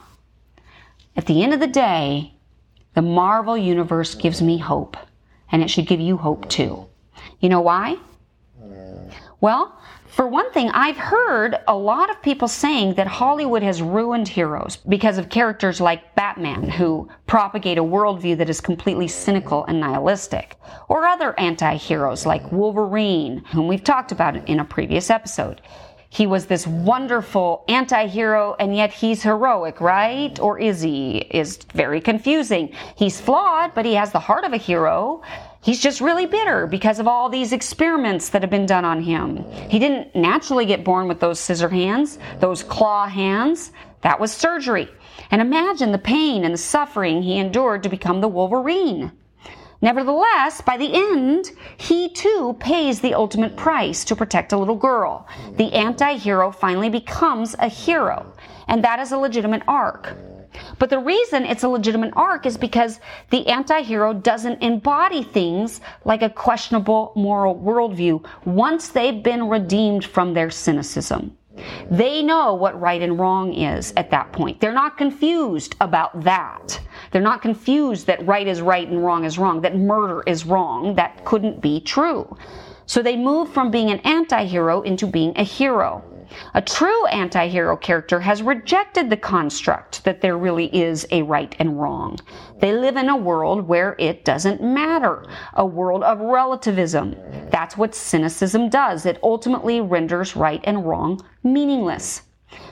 at 1.16 1.25
the 1.25 1.42
end 1.42 1.54
of 1.54 1.61
the 1.61 1.66
day, 1.66 2.35
the 2.92 3.02
Marvel 3.02 3.56
Universe 3.56 4.14
gives 4.14 4.42
me 4.42 4.59
hope, 4.59 4.99
and 5.50 5.62
it 5.62 5.70
should 5.70 5.87
give 5.87 6.00
you 6.00 6.18
hope 6.18 6.47
too. 6.50 6.89
You 7.40 7.49
know 7.49 7.61
why? 7.61 7.97
Mm. 8.62 9.12
Well, 9.40 9.78
for 10.06 10.26
one 10.26 10.50
thing, 10.52 10.68
I've 10.70 10.97
heard 10.97 11.56
a 11.68 11.76
lot 11.76 12.11
of 12.11 12.20
people 12.20 12.49
saying 12.49 12.94
that 12.94 13.06
Hollywood 13.06 13.62
has 13.62 13.80
ruined 13.80 14.28
heroes 14.28 14.76
because 14.76 15.18
of 15.18 15.30
characters 15.30 15.80
like 15.80 16.14
Batman, 16.16 16.68
who 16.68 17.09
propagate 17.26 17.78
a 17.78 17.82
worldview 17.82 18.37
that 18.38 18.50
is 18.50 18.61
completely 18.61 19.09
cynical 19.09 19.64
and 19.66 19.80
nihilistic, 19.80 20.56
or 20.88 21.06
other 21.06 21.38
anti 21.38 21.76
heroes 21.76 22.26
like 22.26 22.52
Wolverine, 22.52 23.44
whom 23.52 23.68
we've 23.68 23.85
talked 23.85 24.12
about 24.12 24.37
in 24.49 24.61
a 24.61 24.64
previous 24.64 25.11
episode. 25.11 25.62
He 26.11 26.26
was 26.26 26.47
this 26.47 26.66
wonderful 26.66 27.64
anti 27.68 28.09
hero, 28.09 28.56
and 28.59 28.76
yet 28.76 28.92
he's 28.92 29.23
heroic, 29.23 29.80
right? 29.80 30.38
Or 30.40 30.59
is 30.59 30.82
he? 30.82 31.18
Is 31.30 31.59
very 31.73 32.00
confusing. 32.00 32.75
He's 32.97 33.20
flawed, 33.20 33.75
but 33.76 33.87
he 33.87 33.94
has 33.94 34.11
the 34.11 34.18
heart 34.18 34.42
of 34.42 34.52
a 34.52 34.56
hero. 34.56 35.23
He's 35.62 35.81
just 35.81 36.00
really 36.00 36.25
bitter 36.25 36.67
because 36.67 36.99
of 36.99 37.07
all 37.07 37.29
these 37.29 37.52
experiments 37.52 38.31
that 38.31 38.43
have 38.43 38.50
been 38.50 38.64
done 38.64 38.85
on 38.85 39.02
him. 39.02 39.45
He 39.69 39.79
didn't 39.79 40.17
naturally 40.17 40.64
get 40.64 40.85
born 40.85 41.07
with 41.07 41.21
those 41.21 41.38
scissor 41.38 41.69
hands, 41.69 42.19
those 42.38 42.62
claw 42.62 43.07
hands. 43.07 43.73
That 44.00 44.19
was 44.19 44.33
surgery. 44.33 44.88
And 45.31 45.43
imagine 45.43 45.93
the 45.93 45.99
pain 45.99 46.45
and 46.45 46.55
the 46.55 46.59
suffering 46.59 47.23
he 47.23 47.37
endured 47.37 47.83
to 47.83 47.90
become 47.90 48.23
the 48.23 48.29
Wolverine. 48.29 49.12
Nevertheless, 49.83 50.61
by 50.62 50.76
the 50.76 50.95
end, 50.95 51.52
he 51.76 52.09
too 52.11 52.57
pays 52.59 53.00
the 53.00 53.14
ultimate 53.14 53.57
price 53.57 54.05
to 54.05 54.17
protect 54.17 54.52
a 54.52 54.59
little 54.59 54.76
girl. 54.76 55.26
The 55.57 55.73
anti 55.73 56.17
hero 56.17 56.50
finally 56.50 56.90
becomes 56.90 57.55
a 57.59 57.69
hero, 57.69 58.33
and 58.69 58.85
that 58.85 58.99
is 58.99 59.12
a 59.12 59.19
legitimate 59.19 59.62
arc. 59.69 60.17
But 60.78 60.90
the 60.90 60.99
reason 60.99 61.45
it's 61.45 61.62
a 61.62 61.69
legitimate 61.69 62.12
arc 62.16 62.47
is 62.47 62.57
because 62.57 63.00
the 63.30 63.47
anti-hero 63.47 64.14
doesn't 64.14 64.62
embody 64.62 65.23
things 65.23 65.80
like 66.04 66.23
a 66.23 66.30
questionable 66.30 67.12
moral 67.14 67.54
worldview 67.54 68.25
once 68.45 68.88
they've 68.88 69.23
been 69.23 69.49
redeemed 69.49 70.04
from 70.04 70.35
their 70.35 70.50
cynicism. 70.50 71.37
They 71.90 72.23
know 72.23 72.54
what 72.54 72.80
right 72.80 73.02
and 73.02 73.19
wrong 73.19 73.52
is 73.52 73.92
at 73.97 74.11
that 74.11 74.33
point. 74.33 74.61
They're 74.61 74.73
not 74.73 74.97
confused 74.97 75.75
about 75.80 76.23
that. 76.25 76.80
They're 77.11 77.21
not 77.21 77.42
confused 77.42 78.07
that 78.07 78.25
right 78.26 78.47
is 78.47 78.61
right 78.61 78.88
and 78.88 79.04
wrong 79.04 79.25
is 79.25 79.38
wrong, 79.38 79.61
that 79.62 79.76
murder 79.76 80.23
is 80.26 80.47
wrong. 80.47 80.95
That 80.95 81.25
couldn't 81.25 81.61
be 81.61 81.80
true. 81.80 82.37
So 82.87 83.02
they 83.02 83.16
move 83.16 83.52
from 83.52 83.71
being 83.71 83.90
an 83.90 84.00
anti-hero 84.00 84.83
into 84.83 85.07
being 85.07 85.33
a 85.37 85.45
hero. 85.45 86.02
A 86.55 86.63
true 86.63 87.07
anti 87.07 87.49
hero 87.49 87.77
character 87.77 88.21
has 88.21 88.43
rejected 88.43 89.11
the 89.11 89.17
construct 89.17 90.05
that 90.05 90.21
there 90.21 90.39
really 90.39 90.67
is 90.75 91.07
a 91.11 91.23
right 91.23 91.55
and 91.59 91.81
wrong. 91.81 92.19
They 92.61 92.73
live 92.73 92.97
in 92.97 93.09
a 93.09 93.17
world 93.17 93.67
where 93.67 93.97
it 93.99 94.25
doesn't 94.25 94.63
matter, 94.63 95.25
a 95.55 95.67
world 95.67 96.03
of 96.03 96.21
relativism. 96.21 97.17
That's 97.51 97.77
what 97.77 97.95
cynicism 97.95 98.69
does. 98.69 99.07
It 99.07 99.19
ultimately 99.23 99.81
renders 99.81 100.37
right 100.37 100.61
and 100.65 100.87
wrong 100.87 101.21
meaningless. 101.43 102.23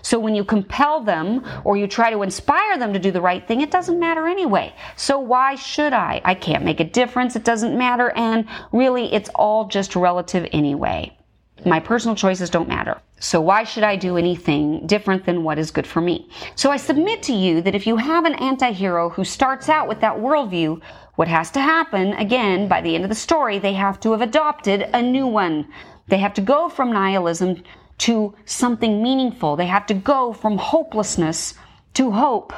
So 0.03 0.19
when 0.19 0.35
you 0.35 0.45
compel 0.45 1.01
them 1.03 1.45
or 1.65 1.77
you 1.77 1.87
try 1.87 2.11
to 2.11 2.23
inspire 2.23 2.79
them 2.79 2.93
to 2.93 2.99
do 2.99 3.11
the 3.11 3.21
right 3.21 3.47
thing, 3.47 3.61
it 3.61 3.71
doesn't 3.71 3.99
matter 3.99 4.27
anyway. 4.27 4.75
So 4.97 5.19
why 5.19 5.55
should 5.55 5.93
I? 5.93 6.21
I 6.25 6.35
can't 6.35 6.65
make 6.65 6.81
a 6.81 6.85
difference. 6.85 7.37
It 7.37 7.45
doesn't 7.45 7.77
matter. 7.77 8.11
And 8.17 8.47
really, 8.73 9.13
it's 9.13 9.31
all 9.35 9.69
just 9.69 9.97
relative 9.97 10.47
anyway. 10.53 11.18
My 11.67 11.81
personal 11.81 12.15
choices 12.15 12.51
don't 12.51 12.69
matter. 12.69 13.01
So 13.21 13.41
why 13.41 13.65
should 13.65 13.83
I 13.83 13.97
do 13.97 14.17
anything 14.17 14.87
different 14.87 15.25
than 15.27 15.43
what 15.43 15.59
is 15.59 15.73
good 15.73 15.87
for 15.87 16.01
me? 16.01 16.29
So 16.55 16.71
I 16.71 16.77
submit 16.77 17.23
to 17.25 17.33
you 17.33 17.61
that 17.63 17.75
if 17.75 17.87
you 17.87 17.97
have 17.97 18.25
an 18.25 18.35
anti-hero 18.35 19.11
who 19.11 19.25
starts 19.25 19.69
out 19.69 19.89
with 19.89 20.01
that 20.01 20.17
worldview, 20.17 20.81
what 21.17 21.27
has 21.27 21.51
to 21.53 21.61
happen, 21.61 22.13
again, 22.13 22.69
by 22.69 22.81
the 22.81 22.95
end 22.95 23.05
of 23.05 23.11
the 23.11 23.17
story, 23.17 23.59
they 23.59 23.73
have 23.73 23.99
to 24.01 24.13
have 24.13 24.23
adopted 24.23 24.89
a 24.95 25.03
new 25.03 25.27
one. 25.27 25.67
They 26.07 26.19
have 26.19 26.35
to 26.35 26.41
go 26.41 26.69
from 26.69 26.93
nihilism 26.93 27.65
to 27.99 28.35
something 28.45 29.03
meaningful. 29.03 29.57
They 29.57 29.67
have 29.67 29.87
to 29.87 29.95
go 29.95 30.33
from 30.33 30.57
hopelessness 30.57 31.55
to 31.95 32.13
hope. 32.13 32.53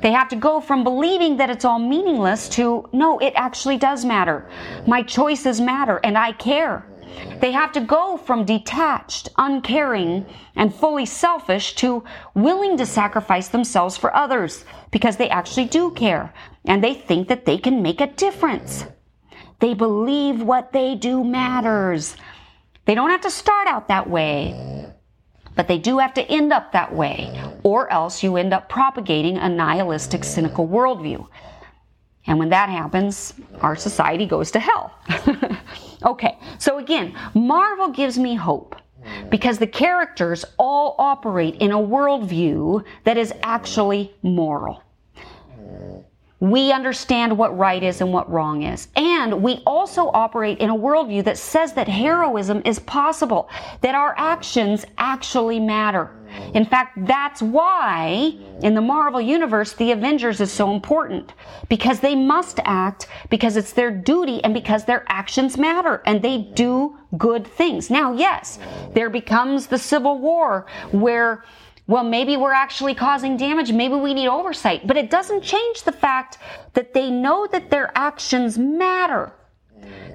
They 0.00 0.10
have 0.10 0.28
to 0.30 0.36
go 0.36 0.60
from 0.60 0.82
believing 0.82 1.36
that 1.36 1.50
it's 1.50 1.64
all 1.64 1.78
meaningless 1.78 2.48
to, 2.50 2.88
no, 2.92 3.20
it 3.20 3.32
actually 3.36 3.76
does 3.76 4.04
matter. 4.04 4.50
My 4.88 5.02
choices 5.04 5.60
matter 5.60 6.00
and 6.02 6.18
I 6.18 6.32
care. 6.32 6.84
They 7.40 7.52
have 7.52 7.72
to 7.72 7.80
go 7.80 8.16
from 8.16 8.44
detached, 8.44 9.28
uncaring, 9.36 10.26
and 10.54 10.74
fully 10.74 11.06
selfish 11.06 11.74
to 11.76 12.04
willing 12.34 12.76
to 12.76 12.86
sacrifice 12.86 13.48
themselves 13.48 13.96
for 13.96 14.14
others 14.14 14.64
because 14.90 15.16
they 15.16 15.28
actually 15.28 15.66
do 15.66 15.90
care 15.90 16.32
and 16.64 16.82
they 16.82 16.94
think 16.94 17.28
that 17.28 17.44
they 17.44 17.58
can 17.58 17.82
make 17.82 18.00
a 18.00 18.06
difference. 18.06 18.84
They 19.58 19.74
believe 19.74 20.42
what 20.42 20.72
they 20.72 20.94
do 20.94 21.24
matters. 21.24 22.16
They 22.84 22.94
don't 22.94 23.10
have 23.10 23.20
to 23.22 23.30
start 23.30 23.68
out 23.68 23.88
that 23.88 24.10
way, 24.10 24.92
but 25.54 25.68
they 25.68 25.78
do 25.78 25.98
have 25.98 26.14
to 26.14 26.22
end 26.22 26.52
up 26.52 26.72
that 26.72 26.94
way, 26.94 27.32
or 27.62 27.90
else 27.92 28.22
you 28.22 28.36
end 28.36 28.52
up 28.52 28.68
propagating 28.68 29.38
a 29.38 29.48
nihilistic, 29.48 30.24
cynical 30.24 30.66
worldview. 30.66 31.28
And 32.26 32.38
when 32.38 32.50
that 32.50 32.68
happens, 32.68 33.34
our 33.60 33.74
society 33.74 34.26
goes 34.26 34.50
to 34.52 34.60
hell. 34.60 34.94
okay, 36.04 36.38
so 36.58 36.78
again, 36.78 37.16
Marvel 37.34 37.88
gives 37.88 38.18
me 38.18 38.34
hope 38.34 38.76
because 39.28 39.58
the 39.58 39.66
characters 39.66 40.44
all 40.58 40.94
operate 40.98 41.56
in 41.56 41.72
a 41.72 41.78
worldview 41.78 42.84
that 43.04 43.18
is 43.18 43.32
actually 43.42 44.14
moral 44.22 44.82
we 46.42 46.72
understand 46.72 47.38
what 47.38 47.56
right 47.56 47.84
is 47.84 48.00
and 48.00 48.12
what 48.12 48.28
wrong 48.28 48.64
is. 48.64 48.88
And 48.96 49.44
we 49.44 49.62
also 49.64 50.10
operate 50.12 50.58
in 50.58 50.70
a 50.70 50.74
worldview 50.74 51.22
that 51.22 51.38
says 51.38 51.72
that 51.74 51.86
heroism 51.86 52.62
is 52.64 52.80
possible, 52.80 53.48
that 53.80 53.94
our 53.94 54.12
actions 54.18 54.84
actually 54.98 55.60
matter. 55.60 56.10
In 56.54 56.64
fact, 56.64 57.06
that's 57.06 57.42
why 57.42 58.34
in 58.60 58.74
the 58.74 58.80
Marvel 58.80 59.20
Universe, 59.20 59.74
the 59.74 59.92
Avengers 59.92 60.40
is 60.40 60.50
so 60.50 60.74
important. 60.74 61.32
Because 61.68 62.00
they 62.00 62.16
must 62.16 62.58
act, 62.64 63.06
because 63.30 63.56
it's 63.56 63.72
their 63.72 63.92
duty, 63.92 64.42
and 64.42 64.52
because 64.52 64.84
their 64.84 65.04
actions 65.06 65.56
matter, 65.56 66.02
and 66.06 66.22
they 66.22 66.38
do 66.38 66.98
good 67.16 67.46
things. 67.46 67.88
Now, 67.88 68.14
yes, 68.14 68.58
there 68.94 69.10
becomes 69.10 69.68
the 69.68 69.78
Civil 69.78 70.18
War 70.18 70.66
where 70.90 71.44
well, 71.92 72.04
maybe 72.04 72.38
we're 72.38 72.54
actually 72.54 72.94
causing 72.94 73.36
damage. 73.36 73.70
Maybe 73.70 73.96
we 73.96 74.14
need 74.14 74.26
oversight. 74.26 74.86
But 74.86 74.96
it 74.96 75.10
doesn't 75.10 75.42
change 75.42 75.82
the 75.82 75.92
fact 75.92 76.38
that 76.72 76.94
they 76.94 77.10
know 77.10 77.46
that 77.52 77.68
their 77.68 77.92
actions 77.94 78.56
matter, 78.56 79.30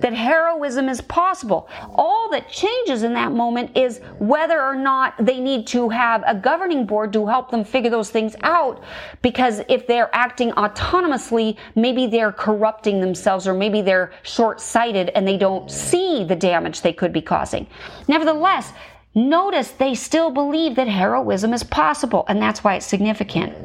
that 0.01 0.12
heroism 0.12 0.89
is 0.89 1.01
possible. 1.01 1.69
All 1.93 2.31
that 2.31 2.50
changes 2.50 3.03
in 3.03 3.13
that 3.13 3.31
moment 3.31 3.77
is 3.77 4.01
whether 4.17 4.60
or 4.60 4.74
not 4.74 5.24
they 5.24 5.39
need 5.39 5.67
to 5.67 5.88
have 5.89 6.24
a 6.25 6.34
governing 6.34 6.88
board 6.88 7.13
to 7.13 7.27
help 7.27 7.51
them 7.51 7.63
figure 7.63 7.91
those 7.91 8.10
things 8.10 8.36
out. 8.41 8.84
Because 9.22 9.62
if 9.69 9.86
they're 9.86 10.10
acting 10.15 10.50
autonomously, 10.53 11.57
maybe 11.75 12.07
they're 12.07 12.31
corrupting 12.31 13.01
themselves 13.01 13.48
or 13.48 13.53
maybe 13.53 13.84
they're 13.84 14.13
short 14.24 14.60
sighted 14.60 15.10
and 15.10 15.27
they 15.27 15.38
don't 15.38 15.69
see 15.69 16.24
the 16.24 16.36
damage 16.36 16.81
they 16.81 16.93
could 16.93 17.13
be 17.13 17.22
causing. 17.22 17.67
Nevertheless, 18.07 18.74
Notice 19.15 19.71
they 19.71 19.95
still 19.95 20.29
believe 20.29 20.75
that 20.75 20.87
heroism 20.87 21.53
is 21.53 21.63
possible, 21.63 22.23
and 22.27 22.41
that's 22.41 22.63
why 22.63 22.75
it's 22.75 22.85
significant. 22.85 23.55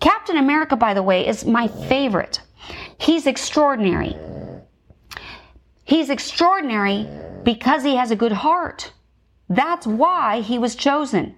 Captain 0.00 0.36
America, 0.36 0.76
by 0.76 0.94
the 0.94 1.02
way, 1.02 1.26
is 1.26 1.44
my 1.44 1.68
favorite. 1.68 2.40
He's 2.98 3.26
extraordinary. 3.26 4.16
He's 5.84 6.10
extraordinary 6.10 7.06
because 7.44 7.84
he 7.84 7.94
has 7.94 8.10
a 8.10 8.16
good 8.16 8.32
heart. 8.32 8.92
That's 9.48 9.86
why 9.86 10.40
he 10.40 10.58
was 10.58 10.74
chosen. 10.74 11.36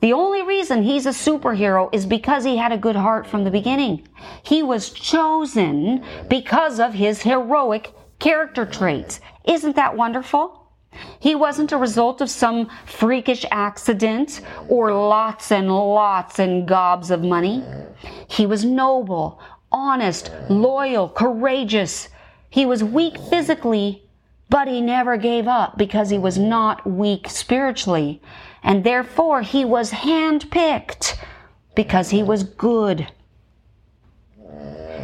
The 0.00 0.12
only 0.12 0.42
reason 0.42 0.82
he's 0.82 1.06
a 1.06 1.10
superhero 1.10 1.88
is 1.92 2.06
because 2.06 2.44
he 2.44 2.56
had 2.56 2.72
a 2.72 2.78
good 2.78 2.96
heart 2.96 3.26
from 3.26 3.44
the 3.44 3.50
beginning. 3.50 4.08
He 4.42 4.62
was 4.62 4.90
chosen 4.90 6.02
because 6.28 6.80
of 6.80 6.94
his 6.94 7.22
heroic 7.22 7.92
character 8.18 8.66
traits. 8.66 9.20
Isn't 9.44 9.76
that 9.76 9.96
wonderful? 9.96 10.65
He 11.18 11.34
wasn't 11.34 11.72
a 11.72 11.78
result 11.78 12.20
of 12.20 12.30
some 12.30 12.68
freakish 12.84 13.44
accident 13.50 14.40
or 14.68 14.92
lots 14.92 15.52
and 15.52 15.70
lots 15.70 16.38
and 16.38 16.66
gobs 16.66 17.10
of 17.10 17.22
money. 17.22 17.62
He 18.28 18.46
was 18.46 18.64
noble, 18.64 19.40
honest, 19.70 20.30
loyal, 20.48 21.08
courageous. 21.08 22.08
He 22.50 22.66
was 22.66 22.82
weak 22.82 23.18
physically, 23.18 24.02
but 24.48 24.68
he 24.68 24.80
never 24.80 25.16
gave 25.16 25.48
up 25.48 25.76
because 25.76 26.10
he 26.10 26.18
was 26.18 26.38
not 26.38 26.86
weak 26.86 27.28
spiritually. 27.28 28.22
And 28.62 28.84
therefore, 28.84 29.42
he 29.42 29.64
was 29.64 29.90
handpicked 29.92 31.18
because 31.74 32.10
he 32.10 32.22
was 32.22 32.42
good. 32.42 33.06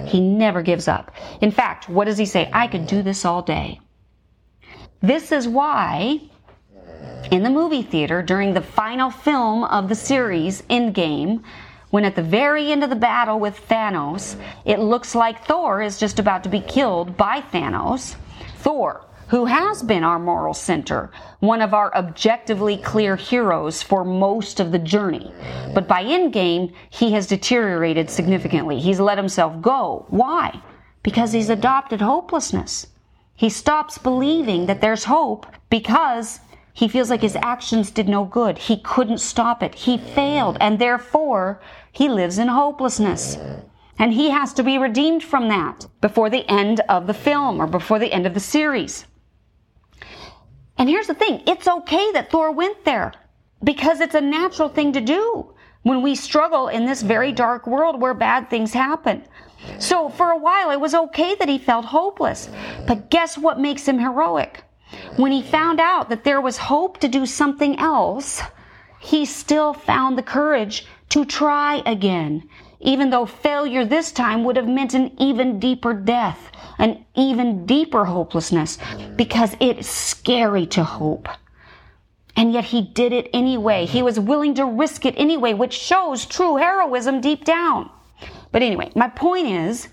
He 0.07 0.21
never 0.21 0.63
gives 0.63 0.89
up. 0.89 1.13
In 1.41 1.51
fact, 1.51 1.89
what 1.89 2.07
does 2.07 2.19
he 2.19 2.27
say? 2.27 2.51
I 2.53 2.67
could 2.67 2.87
do 2.87 3.03
this 3.03 3.25
all 3.25 3.43
day. 3.43 3.81
This 5.03 5.33
is 5.33 5.49
why 5.49 6.21
in 7.33 7.43
the 7.43 7.51
movie 7.51 7.83
theater 7.83 8.23
during 8.23 8.55
the 8.55 8.61
final 8.61 9.11
film 9.11 9.65
of 9.65 9.89
the 9.89 9.97
series, 9.97 10.63
Endgame, 10.71 11.43
when 11.91 12.05
at 12.05 12.15
the 12.15 12.23
very 12.23 12.71
end 12.71 12.85
of 12.85 12.91
the 12.91 12.95
battle 12.95 13.41
with 13.41 13.69
Thanos, 13.69 14.37
it 14.65 14.79
looks 14.79 15.17
like 15.17 15.45
Thor 15.45 15.83
is 15.83 15.99
just 15.99 16.21
about 16.21 16.45
to 16.45 16.49
be 16.49 16.61
killed 16.61 17.17
by 17.17 17.41
Thanos. 17.41 18.15
Thor, 18.59 19.05
who 19.27 19.47
has 19.47 19.83
been 19.83 20.05
our 20.05 20.21
moral 20.21 20.55
center, 20.55 21.11
one 21.41 21.63
of 21.63 21.75
our 21.75 21.93
objectively 21.97 22.77
clear 22.77 23.17
heroes 23.17 23.83
for 23.83 24.05
most 24.05 24.61
of 24.61 24.71
the 24.71 24.79
journey. 24.79 25.33
But 25.75 25.89
by 25.89 26.05
Endgame, 26.05 26.73
he 26.91 27.13
has 27.15 27.27
deteriorated 27.27 28.09
significantly. 28.09 28.79
He's 28.79 29.01
let 29.01 29.19
himself 29.19 29.61
go. 29.61 30.07
Why? 30.11 30.63
Because 31.03 31.33
he's 31.33 31.49
adopted 31.51 32.01
hopelessness. 32.01 32.87
He 33.43 33.49
stops 33.49 33.99
believing 33.99 34.67
that 34.67 34.81
there's 34.81 35.03
hope 35.03 35.47
because 35.69 36.39
he 36.73 36.87
feels 36.87 37.11
like 37.11 37.23
his 37.23 37.35
actions 37.43 37.91
did 37.91 38.09
no 38.09 38.25
good. 38.25 38.57
He 38.57 38.77
couldn't 38.77 39.19
stop 39.19 39.65
it. 39.65 39.75
He 39.75 39.99
failed, 39.99 40.57
and 40.61 40.79
therefore 40.79 41.61
he 41.91 42.09
lives 42.09 42.39
in 42.39 42.47
hopelessness. 42.47 43.37
And 43.99 44.13
he 44.13 44.31
has 44.31 44.53
to 44.53 44.63
be 44.63 44.79
redeemed 44.79 45.25
from 45.25 45.49
that 45.49 45.89
before 46.01 46.31
the 46.31 46.49
end 46.49 46.83
of 46.89 47.09
the 47.09 47.15
film 47.15 47.61
or 47.61 47.67
before 47.67 47.99
the 47.99 48.13
end 48.13 48.27
of 48.27 48.35
the 48.35 48.39
series. 48.39 49.07
And 50.79 50.89
here's 50.89 51.09
the 51.09 51.15
thing 51.15 51.43
it's 51.45 51.67
okay 51.67 52.13
that 52.13 52.31
Thor 52.31 52.53
went 52.53 52.85
there 52.85 53.13
because 53.65 53.99
it's 54.01 54.15
a 54.15 54.21
natural 54.21 54.69
thing 54.69 54.93
to 54.93 55.01
do 55.01 55.53
when 55.83 56.01
we 56.01 56.15
struggle 56.15 56.69
in 56.69 56.87
this 56.87 57.03
very 57.03 57.33
dark 57.33 57.67
world 57.67 58.01
where 58.01 58.15
bad 58.15 58.49
things 58.49 58.73
happen. 58.73 59.25
So 59.79 60.09
for 60.09 60.31
a 60.31 60.39
while, 60.39 60.71
it 60.71 60.81
was 60.81 60.95
okay 60.95 61.35
that 61.37 61.49
he 61.49 61.59
felt 61.59 61.85
hopeless. 61.85 62.49
But 62.87 63.11
guess 63.11 63.37
what 63.39 63.61
makes 63.61 63.87
him 63.87 63.99
heroic? 63.99 64.65
When 65.17 65.33
he 65.33 65.43
found 65.43 65.81
out 65.81 66.09
that 66.11 66.25
there 66.25 66.41
was 66.41 66.59
hope 66.59 66.99
to 66.99 67.09
do 67.09 67.27
something 67.27 67.79
else, 67.79 68.43
he 69.01 69.25
still 69.25 69.73
found 69.75 70.17
the 70.17 70.23
courage 70.23 70.87
to 71.11 71.25
try 71.25 71.83
again, 71.87 72.49
even 72.81 73.11
though 73.11 73.27
failure 73.27 73.85
this 73.85 74.13
time 74.13 74.45
would 74.45 74.57
have 74.57 74.69
meant 74.69 74.95
an 74.95 75.13
even 75.19 75.59
deeper 75.59 75.95
death, 75.95 76.51
an 76.79 77.05
even 77.15 77.67
deeper 77.67 78.05
hopelessness, 78.05 78.79
because 79.17 79.57
it's 79.61 79.89
scary 79.89 80.67
to 80.67 80.85
hope. 80.85 81.29
And 82.37 82.53
yet 82.53 82.65
he 82.65 82.83
did 82.83 83.13
it 83.13 83.29
anyway. 83.33 83.87
He 83.87 84.03
was 84.03 84.19
willing 84.19 84.55
to 84.55 84.65
risk 84.65 85.05
it 85.05 85.15
anyway, 85.19 85.53
which 85.53 85.75
shows 85.75 86.25
true 86.25 86.57
heroism 86.57 87.21
deep 87.21 87.45
down. 87.45 87.91
But 88.53 88.63
anyway, 88.63 88.93
my 88.95 89.09
point 89.09 89.49
is, 89.49 89.89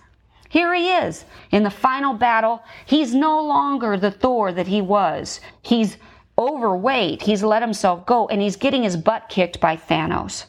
here 0.49 0.73
he 0.73 0.89
is 0.89 1.25
in 1.51 1.63
the 1.63 1.69
final 1.69 2.13
battle. 2.13 2.61
He's 2.85 3.15
no 3.15 3.41
longer 3.43 3.97
the 3.97 4.11
Thor 4.11 4.51
that 4.51 4.67
he 4.67 4.81
was. 4.81 5.39
He's 5.61 5.97
overweight. 6.37 7.21
He's 7.21 7.43
let 7.43 7.61
himself 7.61 8.05
go 8.05 8.27
and 8.27 8.41
he's 8.41 8.55
getting 8.55 8.83
his 8.83 8.97
butt 8.97 9.29
kicked 9.29 9.59
by 9.59 9.77
Thanos. 9.77 10.45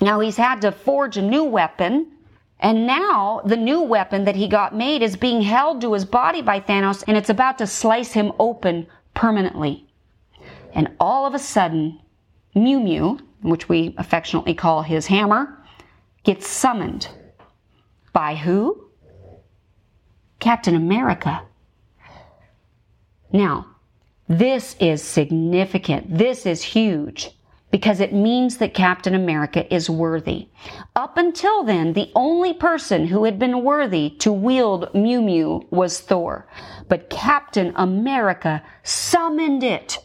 Now 0.00 0.20
he's 0.20 0.36
had 0.36 0.60
to 0.62 0.72
forge 0.72 1.16
a 1.16 1.22
new 1.22 1.44
weapon. 1.44 2.12
And 2.60 2.86
now 2.86 3.42
the 3.44 3.56
new 3.56 3.82
weapon 3.82 4.24
that 4.24 4.36
he 4.36 4.48
got 4.48 4.74
made 4.74 5.02
is 5.02 5.16
being 5.16 5.42
held 5.42 5.82
to 5.82 5.92
his 5.92 6.06
body 6.06 6.40
by 6.40 6.60
Thanos 6.60 7.04
and 7.06 7.16
it's 7.16 7.28
about 7.28 7.58
to 7.58 7.66
slice 7.66 8.12
him 8.12 8.32
open 8.38 8.86
permanently. 9.12 9.86
And 10.72 10.94
all 11.00 11.26
of 11.26 11.34
a 11.34 11.38
sudden, 11.38 12.00
Mew 12.54 12.80
Mew, 12.80 13.18
which 13.42 13.68
we 13.68 13.94
affectionately 13.98 14.54
call 14.54 14.82
his 14.82 15.06
hammer, 15.06 15.58
gets 16.22 16.46
summoned 16.46 17.08
by 18.16 18.34
who? 18.34 18.88
Captain 20.40 20.74
America. 20.74 21.42
Now, 23.30 23.66
this 24.26 24.74
is 24.80 25.02
significant. 25.02 26.16
This 26.16 26.46
is 26.46 26.62
huge 26.62 27.32
because 27.70 28.00
it 28.00 28.14
means 28.14 28.56
that 28.56 28.72
Captain 28.72 29.14
America 29.14 29.70
is 29.74 29.90
worthy. 29.90 30.48
Up 30.94 31.18
until 31.18 31.62
then, 31.62 31.92
the 31.92 32.10
only 32.14 32.54
person 32.54 33.06
who 33.06 33.24
had 33.24 33.38
been 33.38 33.62
worthy 33.62 34.08
to 34.20 34.32
wield 34.32 34.88
Mew 34.94 35.20
Mew 35.20 35.66
was 35.68 36.00
Thor. 36.00 36.48
But 36.88 37.10
Captain 37.10 37.74
America 37.76 38.62
summoned 38.82 39.62
it, 39.62 39.98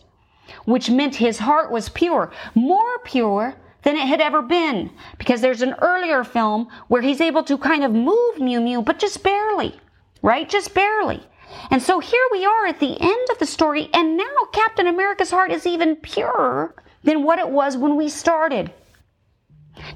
which 0.66 0.90
meant 0.90 1.16
his 1.16 1.40
heart 1.40 1.72
was 1.72 1.88
pure, 1.88 2.30
more 2.56 3.00
pure 3.06 3.56
than 3.84 3.96
it 3.96 4.08
had 4.08 4.22
ever 4.22 4.42
been. 4.42 4.92
Because 5.18 5.42
there's 5.42 5.62
an 5.62 5.76
earlier 5.82 6.24
film 6.24 6.68
where 6.88 7.02
he's 7.02 7.22
able 7.22 7.44
to 7.44 7.58
kind 7.58 7.84
of 7.84 7.92
move 7.92 8.40
Mew 8.40 8.62
Mew, 8.62 8.82
but 8.82 9.00
just 9.00 9.24
barely, 9.24 9.80
right? 10.22 10.50
Just 10.50 10.74
barely. 10.74 11.22
And 11.70 11.82
so 11.82 12.00
here 12.00 12.26
we 12.32 12.46
are 12.46 12.66
at 12.66 12.80
the 12.80 13.00
end 13.00 13.28
of 13.32 13.40
the 13.40 13.46
story, 13.46 13.90
and 13.94 14.18
now 14.18 14.24
Captain 14.54 14.88
America's 14.88 15.32
heart 15.32 15.52
is 15.52 15.66
even 15.66 15.96
purer 15.98 16.76
than 17.04 17.24
what 17.24 17.40
it 17.40 17.50
was 17.50 17.78
when 17.78 17.96
we 17.96 18.10
started. 18.10 18.72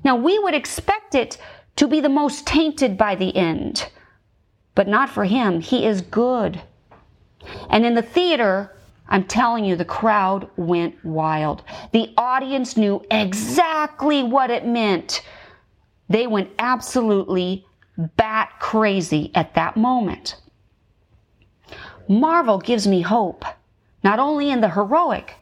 Now, 0.04 0.16
we 0.16 0.40
would 0.40 0.54
expect 0.54 1.16
it 1.16 1.38
to 1.76 1.88
be 1.88 2.00
the 2.00 2.10
most 2.10 2.48
tainted 2.48 2.98
by 2.98 3.16
the 3.16 3.36
end, 3.36 3.90
but 4.74 4.88
not 4.88 5.10
for 5.10 5.26
him. 5.26 5.62
He 5.62 5.86
is 5.86 6.02
good. 6.02 6.62
And 7.70 7.86
in 7.86 7.96
the 7.96 8.02
theater, 8.02 8.76
I'm 9.08 9.26
telling 9.26 9.66
you, 9.66 9.76
the 9.76 9.86
crowd 9.86 10.50
went 10.58 11.04
wild. 11.06 11.64
The 11.92 12.14
audience 12.18 12.76
knew 12.76 13.04
exactly 13.12 14.24
what 14.24 14.50
it 14.50 14.66
meant. 14.66 15.22
They 16.10 16.28
went 16.28 16.52
absolutely 16.58 17.66
bat 17.98 18.54
crazy 18.60 19.32
at 19.36 19.54
that 19.56 19.78
moment. 19.78 20.38
Marvel 22.08 22.58
gives 22.58 22.88
me 22.88 23.02
hope, 23.02 23.46
not 24.04 24.20
only 24.20 24.50
in 24.50 24.62
the 24.62 24.70
heroic, 24.70 25.36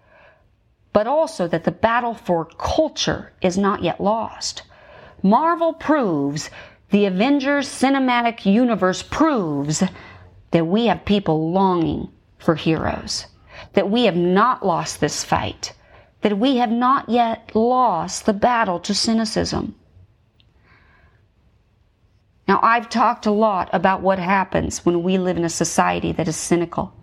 but 0.91 1.07
also 1.07 1.47
that 1.47 1.63
the 1.63 1.71
battle 1.71 2.13
for 2.13 2.45
culture 2.45 3.33
is 3.41 3.57
not 3.57 3.81
yet 3.81 3.99
lost. 3.99 4.63
Marvel 5.21 5.73
proves, 5.73 6.49
the 6.91 7.05
Avengers 7.05 7.67
cinematic 7.67 8.45
universe 8.45 9.01
proves 9.01 9.83
that 10.51 10.67
we 10.67 10.85
have 10.85 11.03
people 11.05 11.51
longing 11.51 12.09
for 12.37 12.55
heroes 12.55 13.25
that 13.73 13.89
we 13.89 14.05
have 14.05 14.15
not 14.15 14.65
lost 14.65 14.99
this 14.99 15.23
fight, 15.23 15.73
that 16.21 16.37
we 16.37 16.57
have 16.57 16.71
not 16.71 17.09
yet 17.09 17.51
lost 17.55 18.25
the 18.25 18.33
battle 18.33 18.79
to 18.79 18.93
cynicism. 18.93 19.75
Now, 22.47 22.59
I've 22.61 22.89
talked 22.89 23.25
a 23.25 23.31
lot 23.31 23.69
about 23.71 24.01
what 24.01 24.19
happens 24.19 24.85
when 24.85 25.01
we 25.03 25.17
live 25.17 25.37
in 25.37 25.45
a 25.45 25.49
society 25.49 26.11
that 26.13 26.27
is 26.27 26.35
cynical. 26.35 26.93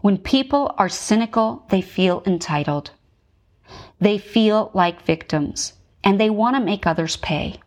When 0.00 0.18
people 0.18 0.74
are 0.78 0.88
cynical, 0.88 1.64
they 1.70 1.80
feel 1.80 2.22
entitled. 2.24 2.92
They 4.00 4.18
feel 4.18 4.70
like 4.74 5.02
victims 5.02 5.72
and 6.04 6.20
they 6.20 6.30
want 6.30 6.54
to 6.54 6.60
make 6.62 6.86
others 6.86 7.16
pay. 7.16 7.60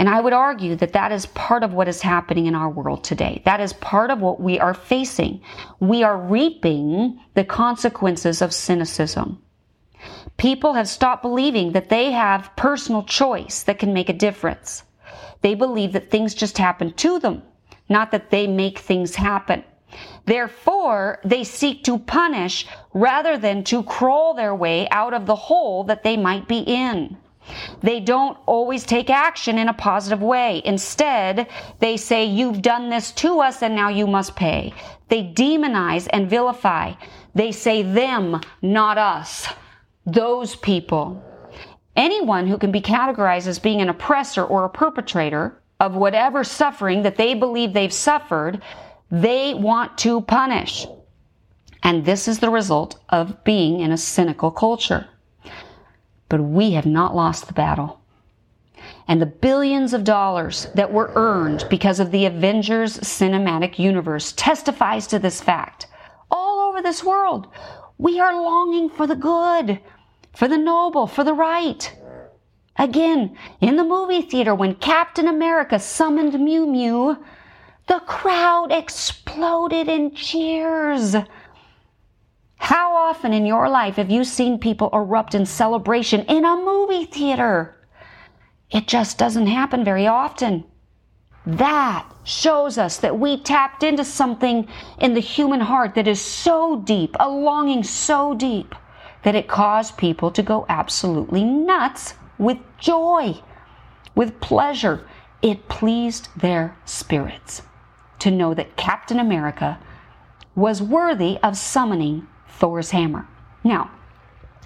And 0.00 0.08
I 0.08 0.18
would 0.22 0.32
argue 0.32 0.76
that 0.76 0.94
that 0.94 1.12
is 1.12 1.26
part 1.26 1.62
of 1.62 1.74
what 1.74 1.86
is 1.86 2.00
happening 2.00 2.46
in 2.46 2.54
our 2.54 2.70
world 2.70 3.04
today. 3.04 3.42
That 3.44 3.60
is 3.60 3.74
part 3.74 4.10
of 4.10 4.22
what 4.22 4.40
we 4.40 4.58
are 4.58 4.72
facing. 4.72 5.42
We 5.78 6.02
are 6.02 6.16
reaping 6.16 7.20
the 7.34 7.44
consequences 7.44 8.40
of 8.40 8.54
cynicism. 8.54 9.42
People 10.38 10.72
have 10.72 10.88
stopped 10.88 11.20
believing 11.20 11.72
that 11.72 11.90
they 11.90 12.12
have 12.12 12.56
personal 12.56 13.02
choice 13.02 13.62
that 13.64 13.78
can 13.78 13.92
make 13.92 14.08
a 14.08 14.14
difference. 14.14 14.84
They 15.42 15.54
believe 15.54 15.92
that 15.92 16.10
things 16.10 16.32
just 16.32 16.56
happen 16.56 16.94
to 16.94 17.18
them, 17.18 17.42
not 17.90 18.10
that 18.12 18.30
they 18.30 18.46
make 18.46 18.78
things 18.78 19.16
happen. 19.16 19.62
Therefore, 20.24 21.20
they 21.26 21.44
seek 21.44 21.84
to 21.84 21.98
punish 21.98 22.66
rather 22.94 23.36
than 23.36 23.64
to 23.64 23.82
crawl 23.82 24.32
their 24.32 24.54
way 24.54 24.88
out 24.88 25.12
of 25.12 25.26
the 25.26 25.36
hole 25.36 25.84
that 25.84 26.04
they 26.04 26.16
might 26.16 26.48
be 26.48 26.60
in. 26.60 27.18
They 27.82 28.00
don't 28.00 28.38
always 28.46 28.84
take 28.84 29.10
action 29.10 29.58
in 29.58 29.68
a 29.68 29.74
positive 29.74 30.22
way. 30.22 30.62
Instead, 30.64 31.48
they 31.78 31.96
say, 31.96 32.24
You've 32.24 32.62
done 32.62 32.90
this 32.90 33.12
to 33.12 33.40
us 33.40 33.62
and 33.62 33.74
now 33.74 33.88
you 33.88 34.06
must 34.06 34.36
pay. 34.36 34.72
They 35.08 35.24
demonize 35.24 36.08
and 36.12 36.30
vilify. 36.30 36.94
They 37.34 37.52
say 37.52 37.82
them, 37.82 38.40
not 38.62 38.98
us. 38.98 39.48
Those 40.06 40.56
people. 40.56 41.22
Anyone 41.96 42.46
who 42.46 42.58
can 42.58 42.72
be 42.72 42.80
categorized 42.80 43.46
as 43.46 43.58
being 43.58 43.80
an 43.80 43.88
oppressor 43.88 44.44
or 44.44 44.64
a 44.64 44.70
perpetrator 44.70 45.60
of 45.80 45.96
whatever 45.96 46.44
suffering 46.44 47.02
that 47.02 47.16
they 47.16 47.34
believe 47.34 47.72
they've 47.72 47.92
suffered, 47.92 48.62
they 49.10 49.54
want 49.54 49.98
to 49.98 50.20
punish. 50.20 50.86
And 51.82 52.04
this 52.04 52.28
is 52.28 52.38
the 52.38 52.50
result 52.50 52.98
of 53.08 53.42
being 53.44 53.80
in 53.80 53.90
a 53.90 53.96
cynical 53.96 54.50
culture. 54.50 55.08
But 56.30 56.40
we 56.40 56.70
have 56.72 56.86
not 56.86 57.14
lost 57.14 57.46
the 57.46 57.52
battle. 57.52 58.00
And 59.06 59.20
the 59.20 59.26
billions 59.26 59.92
of 59.92 60.04
dollars 60.04 60.68
that 60.74 60.92
were 60.92 61.12
earned 61.14 61.66
because 61.68 62.00
of 62.00 62.12
the 62.12 62.24
Avengers 62.24 62.98
cinematic 63.00 63.78
universe 63.78 64.32
testifies 64.32 65.06
to 65.08 65.18
this 65.18 65.42
fact. 65.42 65.86
All 66.30 66.60
over 66.60 66.80
this 66.80 67.04
world, 67.04 67.48
we 67.98 68.18
are 68.18 68.40
longing 68.40 68.88
for 68.88 69.06
the 69.06 69.16
good, 69.16 69.80
for 70.32 70.48
the 70.48 70.56
noble, 70.56 71.06
for 71.06 71.24
the 71.24 71.34
right. 71.34 71.92
Again, 72.78 73.36
in 73.60 73.76
the 73.76 73.84
movie 73.84 74.22
theater, 74.22 74.54
when 74.54 74.76
Captain 74.76 75.28
America 75.28 75.78
summoned 75.78 76.40
Mew 76.40 76.64
Mew, 76.66 77.18
the 77.88 77.98
crowd 78.06 78.70
exploded 78.70 79.88
in 79.88 80.14
cheers. 80.14 81.16
How 82.60 82.94
often 82.94 83.32
in 83.32 83.46
your 83.46 83.70
life 83.70 83.96
have 83.96 84.10
you 84.10 84.22
seen 84.22 84.58
people 84.58 84.90
erupt 84.92 85.34
in 85.34 85.46
celebration 85.46 86.20
in 86.26 86.44
a 86.44 86.56
movie 86.56 87.06
theater? 87.06 87.74
It 88.70 88.86
just 88.86 89.16
doesn't 89.16 89.46
happen 89.46 89.82
very 89.82 90.06
often. 90.06 90.64
That 91.46 92.06
shows 92.22 92.76
us 92.76 92.98
that 92.98 93.18
we 93.18 93.42
tapped 93.42 93.82
into 93.82 94.04
something 94.04 94.68
in 94.98 95.14
the 95.14 95.20
human 95.20 95.60
heart 95.60 95.94
that 95.94 96.06
is 96.06 96.20
so 96.20 96.76
deep, 96.82 97.16
a 97.18 97.30
longing 97.30 97.82
so 97.82 98.34
deep, 98.34 98.74
that 99.24 99.34
it 99.34 99.48
caused 99.48 99.96
people 99.96 100.30
to 100.30 100.42
go 100.42 100.66
absolutely 100.68 101.42
nuts 101.42 102.12
with 102.38 102.58
joy, 102.78 103.40
with 104.14 104.38
pleasure. 104.40 105.08
It 105.40 105.68
pleased 105.68 106.28
their 106.36 106.76
spirits 106.84 107.62
to 108.18 108.30
know 108.30 108.52
that 108.52 108.76
Captain 108.76 109.18
America 109.18 109.78
was 110.54 110.82
worthy 110.82 111.38
of 111.42 111.56
summoning 111.56 112.26
Thor's 112.58 112.90
hammer. 112.90 113.26
Now, 113.64 113.90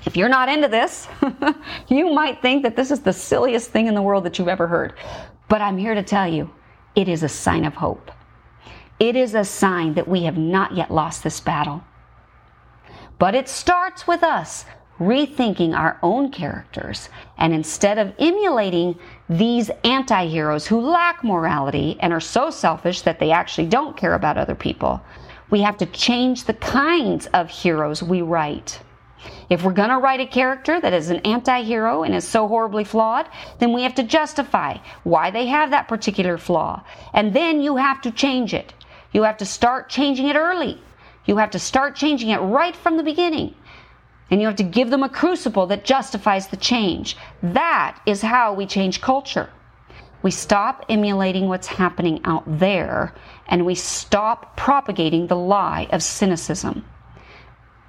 if 0.06 0.16
you're 0.16 0.28
not 0.28 0.48
into 0.48 0.68
this, 0.68 1.08
you 1.88 2.12
might 2.12 2.42
think 2.42 2.62
that 2.62 2.76
this 2.76 2.90
is 2.90 3.00
the 3.00 3.12
silliest 3.12 3.70
thing 3.70 3.86
in 3.86 3.94
the 3.94 4.02
world 4.02 4.24
that 4.24 4.38
you've 4.38 4.48
ever 4.48 4.66
heard. 4.66 4.94
But 5.48 5.62
I'm 5.62 5.78
here 5.78 5.94
to 5.94 6.02
tell 6.02 6.28
you, 6.28 6.50
it 6.94 7.08
is 7.08 7.22
a 7.22 7.28
sign 7.28 7.64
of 7.64 7.74
hope. 7.74 8.10
It 9.00 9.16
is 9.16 9.34
a 9.34 9.44
sign 9.44 9.94
that 9.94 10.06
we 10.06 10.24
have 10.24 10.36
not 10.36 10.74
yet 10.74 10.90
lost 10.90 11.22
this 11.22 11.40
battle. 11.40 11.82
But 13.18 13.34
it 13.34 13.48
starts 13.48 14.06
with 14.06 14.22
us 14.22 14.64
rethinking 15.00 15.76
our 15.76 15.98
own 16.02 16.30
characters. 16.30 17.08
And 17.38 17.52
instead 17.52 17.98
of 17.98 18.14
emulating 18.18 18.98
these 19.28 19.70
anti 19.82 20.26
heroes 20.26 20.66
who 20.66 20.80
lack 20.80 21.24
morality 21.24 21.96
and 22.00 22.12
are 22.12 22.20
so 22.20 22.50
selfish 22.50 23.02
that 23.02 23.18
they 23.18 23.30
actually 23.30 23.66
don't 23.66 23.96
care 23.96 24.14
about 24.14 24.38
other 24.38 24.54
people, 24.54 25.00
we 25.54 25.60
have 25.60 25.78
to 25.78 25.86
change 25.86 26.42
the 26.42 26.54
kinds 26.54 27.26
of 27.26 27.48
heroes 27.48 28.02
we 28.02 28.20
write. 28.22 28.80
If 29.48 29.62
we're 29.62 29.80
going 29.82 29.90
to 29.90 29.98
write 29.98 30.18
a 30.18 30.26
character 30.26 30.80
that 30.80 30.92
is 30.92 31.10
an 31.10 31.20
anti 31.20 31.62
hero 31.62 32.02
and 32.02 32.12
is 32.12 32.26
so 32.26 32.48
horribly 32.48 32.82
flawed, 32.82 33.28
then 33.60 33.72
we 33.72 33.84
have 33.84 33.94
to 33.94 34.02
justify 34.02 34.78
why 35.04 35.30
they 35.30 35.46
have 35.46 35.70
that 35.70 35.86
particular 35.86 36.38
flaw. 36.38 36.82
And 37.12 37.32
then 37.32 37.60
you 37.60 37.76
have 37.76 38.00
to 38.00 38.10
change 38.10 38.52
it. 38.52 38.74
You 39.12 39.22
have 39.22 39.36
to 39.36 39.46
start 39.46 39.88
changing 39.88 40.26
it 40.26 40.34
early. 40.34 40.82
You 41.24 41.36
have 41.36 41.52
to 41.52 41.60
start 41.60 41.94
changing 41.94 42.30
it 42.30 42.38
right 42.38 42.74
from 42.74 42.96
the 42.96 43.04
beginning. 43.04 43.54
And 44.32 44.40
you 44.40 44.48
have 44.48 44.56
to 44.56 44.64
give 44.64 44.90
them 44.90 45.04
a 45.04 45.08
crucible 45.08 45.68
that 45.68 45.84
justifies 45.84 46.48
the 46.48 46.56
change. 46.56 47.16
That 47.44 48.00
is 48.06 48.22
how 48.22 48.54
we 48.54 48.66
change 48.66 49.00
culture. 49.00 49.50
We 50.24 50.30
stop 50.30 50.86
emulating 50.88 51.48
what's 51.48 51.66
happening 51.66 52.22
out 52.24 52.44
there 52.46 53.12
and 53.46 53.66
we 53.66 53.74
stop 53.74 54.56
propagating 54.56 55.26
the 55.26 55.36
lie 55.36 55.86
of 55.90 56.02
cynicism. 56.02 56.82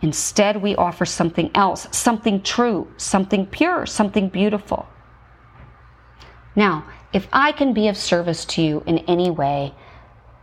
Instead, 0.02 0.62
we 0.62 0.76
offer 0.76 1.06
something 1.06 1.50
else, 1.56 1.88
something 1.92 2.42
true, 2.42 2.92
something 2.98 3.46
pure, 3.46 3.86
something 3.86 4.28
beautiful. 4.28 4.86
Now, 6.58 6.84
if 7.14 7.26
I 7.32 7.54
can 7.54 7.72
be 7.72 7.88
of 7.88 7.96
service 7.96 8.44
to 8.46 8.62
you 8.62 8.84
in 8.86 8.98
any 9.08 9.32
way, 9.32 9.74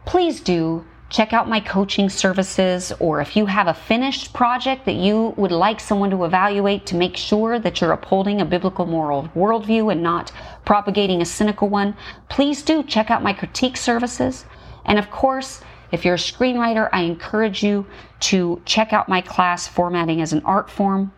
please 0.06 0.40
do 0.40 0.86
check 1.12 1.34
out 1.34 1.46
my 1.46 1.60
coaching 1.60 2.08
services, 2.08 2.90
or 2.98 3.20
if 3.20 3.36
you 3.36 3.44
have 3.44 3.66
a 3.66 3.74
finished 3.74 4.32
project 4.32 4.86
that 4.86 4.94
you 4.94 5.34
would 5.36 5.52
like 5.52 5.78
someone 5.78 6.08
to 6.08 6.24
evaluate 6.24 6.86
to 6.86 6.96
make 6.96 7.18
sure 7.18 7.58
that 7.58 7.82
you're 7.82 7.92
upholding 7.92 8.40
a 8.40 8.46
biblical 8.46 8.86
moral 8.86 9.28
worldview 9.36 9.92
and 9.92 10.02
not 10.02 10.32
propagating 10.64 11.20
a 11.20 11.26
cynical 11.26 11.68
one, 11.68 11.96
please 12.28 12.62
do 12.62 12.82
check 12.82 13.10
out 13.10 13.22
my 13.22 13.32
critique 13.32 13.76
services. 13.76 14.44
And 14.84 14.98
of 14.98 15.10
course, 15.10 15.60
if 15.90 16.04
you're 16.04 16.14
a 16.14 16.18
screenwriter, 16.18 16.88
I 16.92 17.02
encourage 17.02 17.62
you 17.62 17.86
to 18.20 18.60
check 18.64 18.92
out 18.92 19.08
my 19.08 19.20
class, 19.20 19.68
Formatting 19.68 20.20
as 20.20 20.32
an 20.32 20.42
Art 20.44 20.70
Form. 20.70 21.12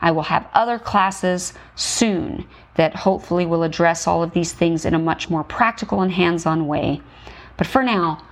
I 0.00 0.10
will 0.10 0.22
have 0.22 0.48
other 0.52 0.78
classes 0.78 1.52
soon 1.74 2.46
that 2.74 2.94
hopefully 2.94 3.46
will 3.46 3.62
address 3.62 4.06
all 4.06 4.22
of 4.22 4.32
these 4.32 4.52
things 4.52 4.84
in 4.84 4.94
a 4.94 4.98
much 4.98 5.30
more 5.30 5.44
practical 5.44 6.02
and 6.02 6.12
hands 6.12 6.46
on 6.46 6.66
way. 6.66 7.00
But 7.56 7.66
for 7.66 7.82
now, 7.82 8.24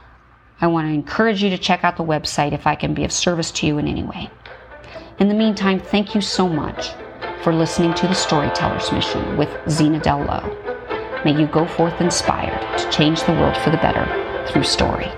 I 0.61 0.66
want 0.66 0.88
to 0.88 0.92
encourage 0.92 1.42
you 1.42 1.50
to 1.50 1.59
check 1.59 1.85
out 1.85 1.96
the 1.96 2.04
website 2.04 2.52
if 2.52 2.66
I 2.66 2.74
can 2.74 2.94
be 2.94 3.04
of 3.04 3.12
service 3.12 3.50
to 3.52 3.66
you 3.66 3.78
in 3.78 3.87
any 3.87 4.02
way. 4.02 4.31
In 5.18 5.28
the 5.28 5.35
meantime, 5.35 5.81
thank 5.81 6.14
you 6.14 6.20
so 6.20 6.48
much 6.48 6.92
for 7.42 7.55
listening 7.55 7.94
to 7.94 8.07
the 8.07 8.14
Storyteller's 8.14 8.90
Mission 8.92 9.37
with 9.37 9.51
Zena 9.68 10.01
Dell. 10.01 10.24
May 11.24 11.38
you 11.38 11.46
go 11.46 11.66
forth 11.66 12.01
inspired 12.01 12.79
to 12.79 12.90
change 12.90 13.22
the 13.22 13.33
world 13.33 13.57
for 13.57 13.70
the 13.70 13.77
better 13.79 14.07
through 14.48 14.64
story. 14.64 15.11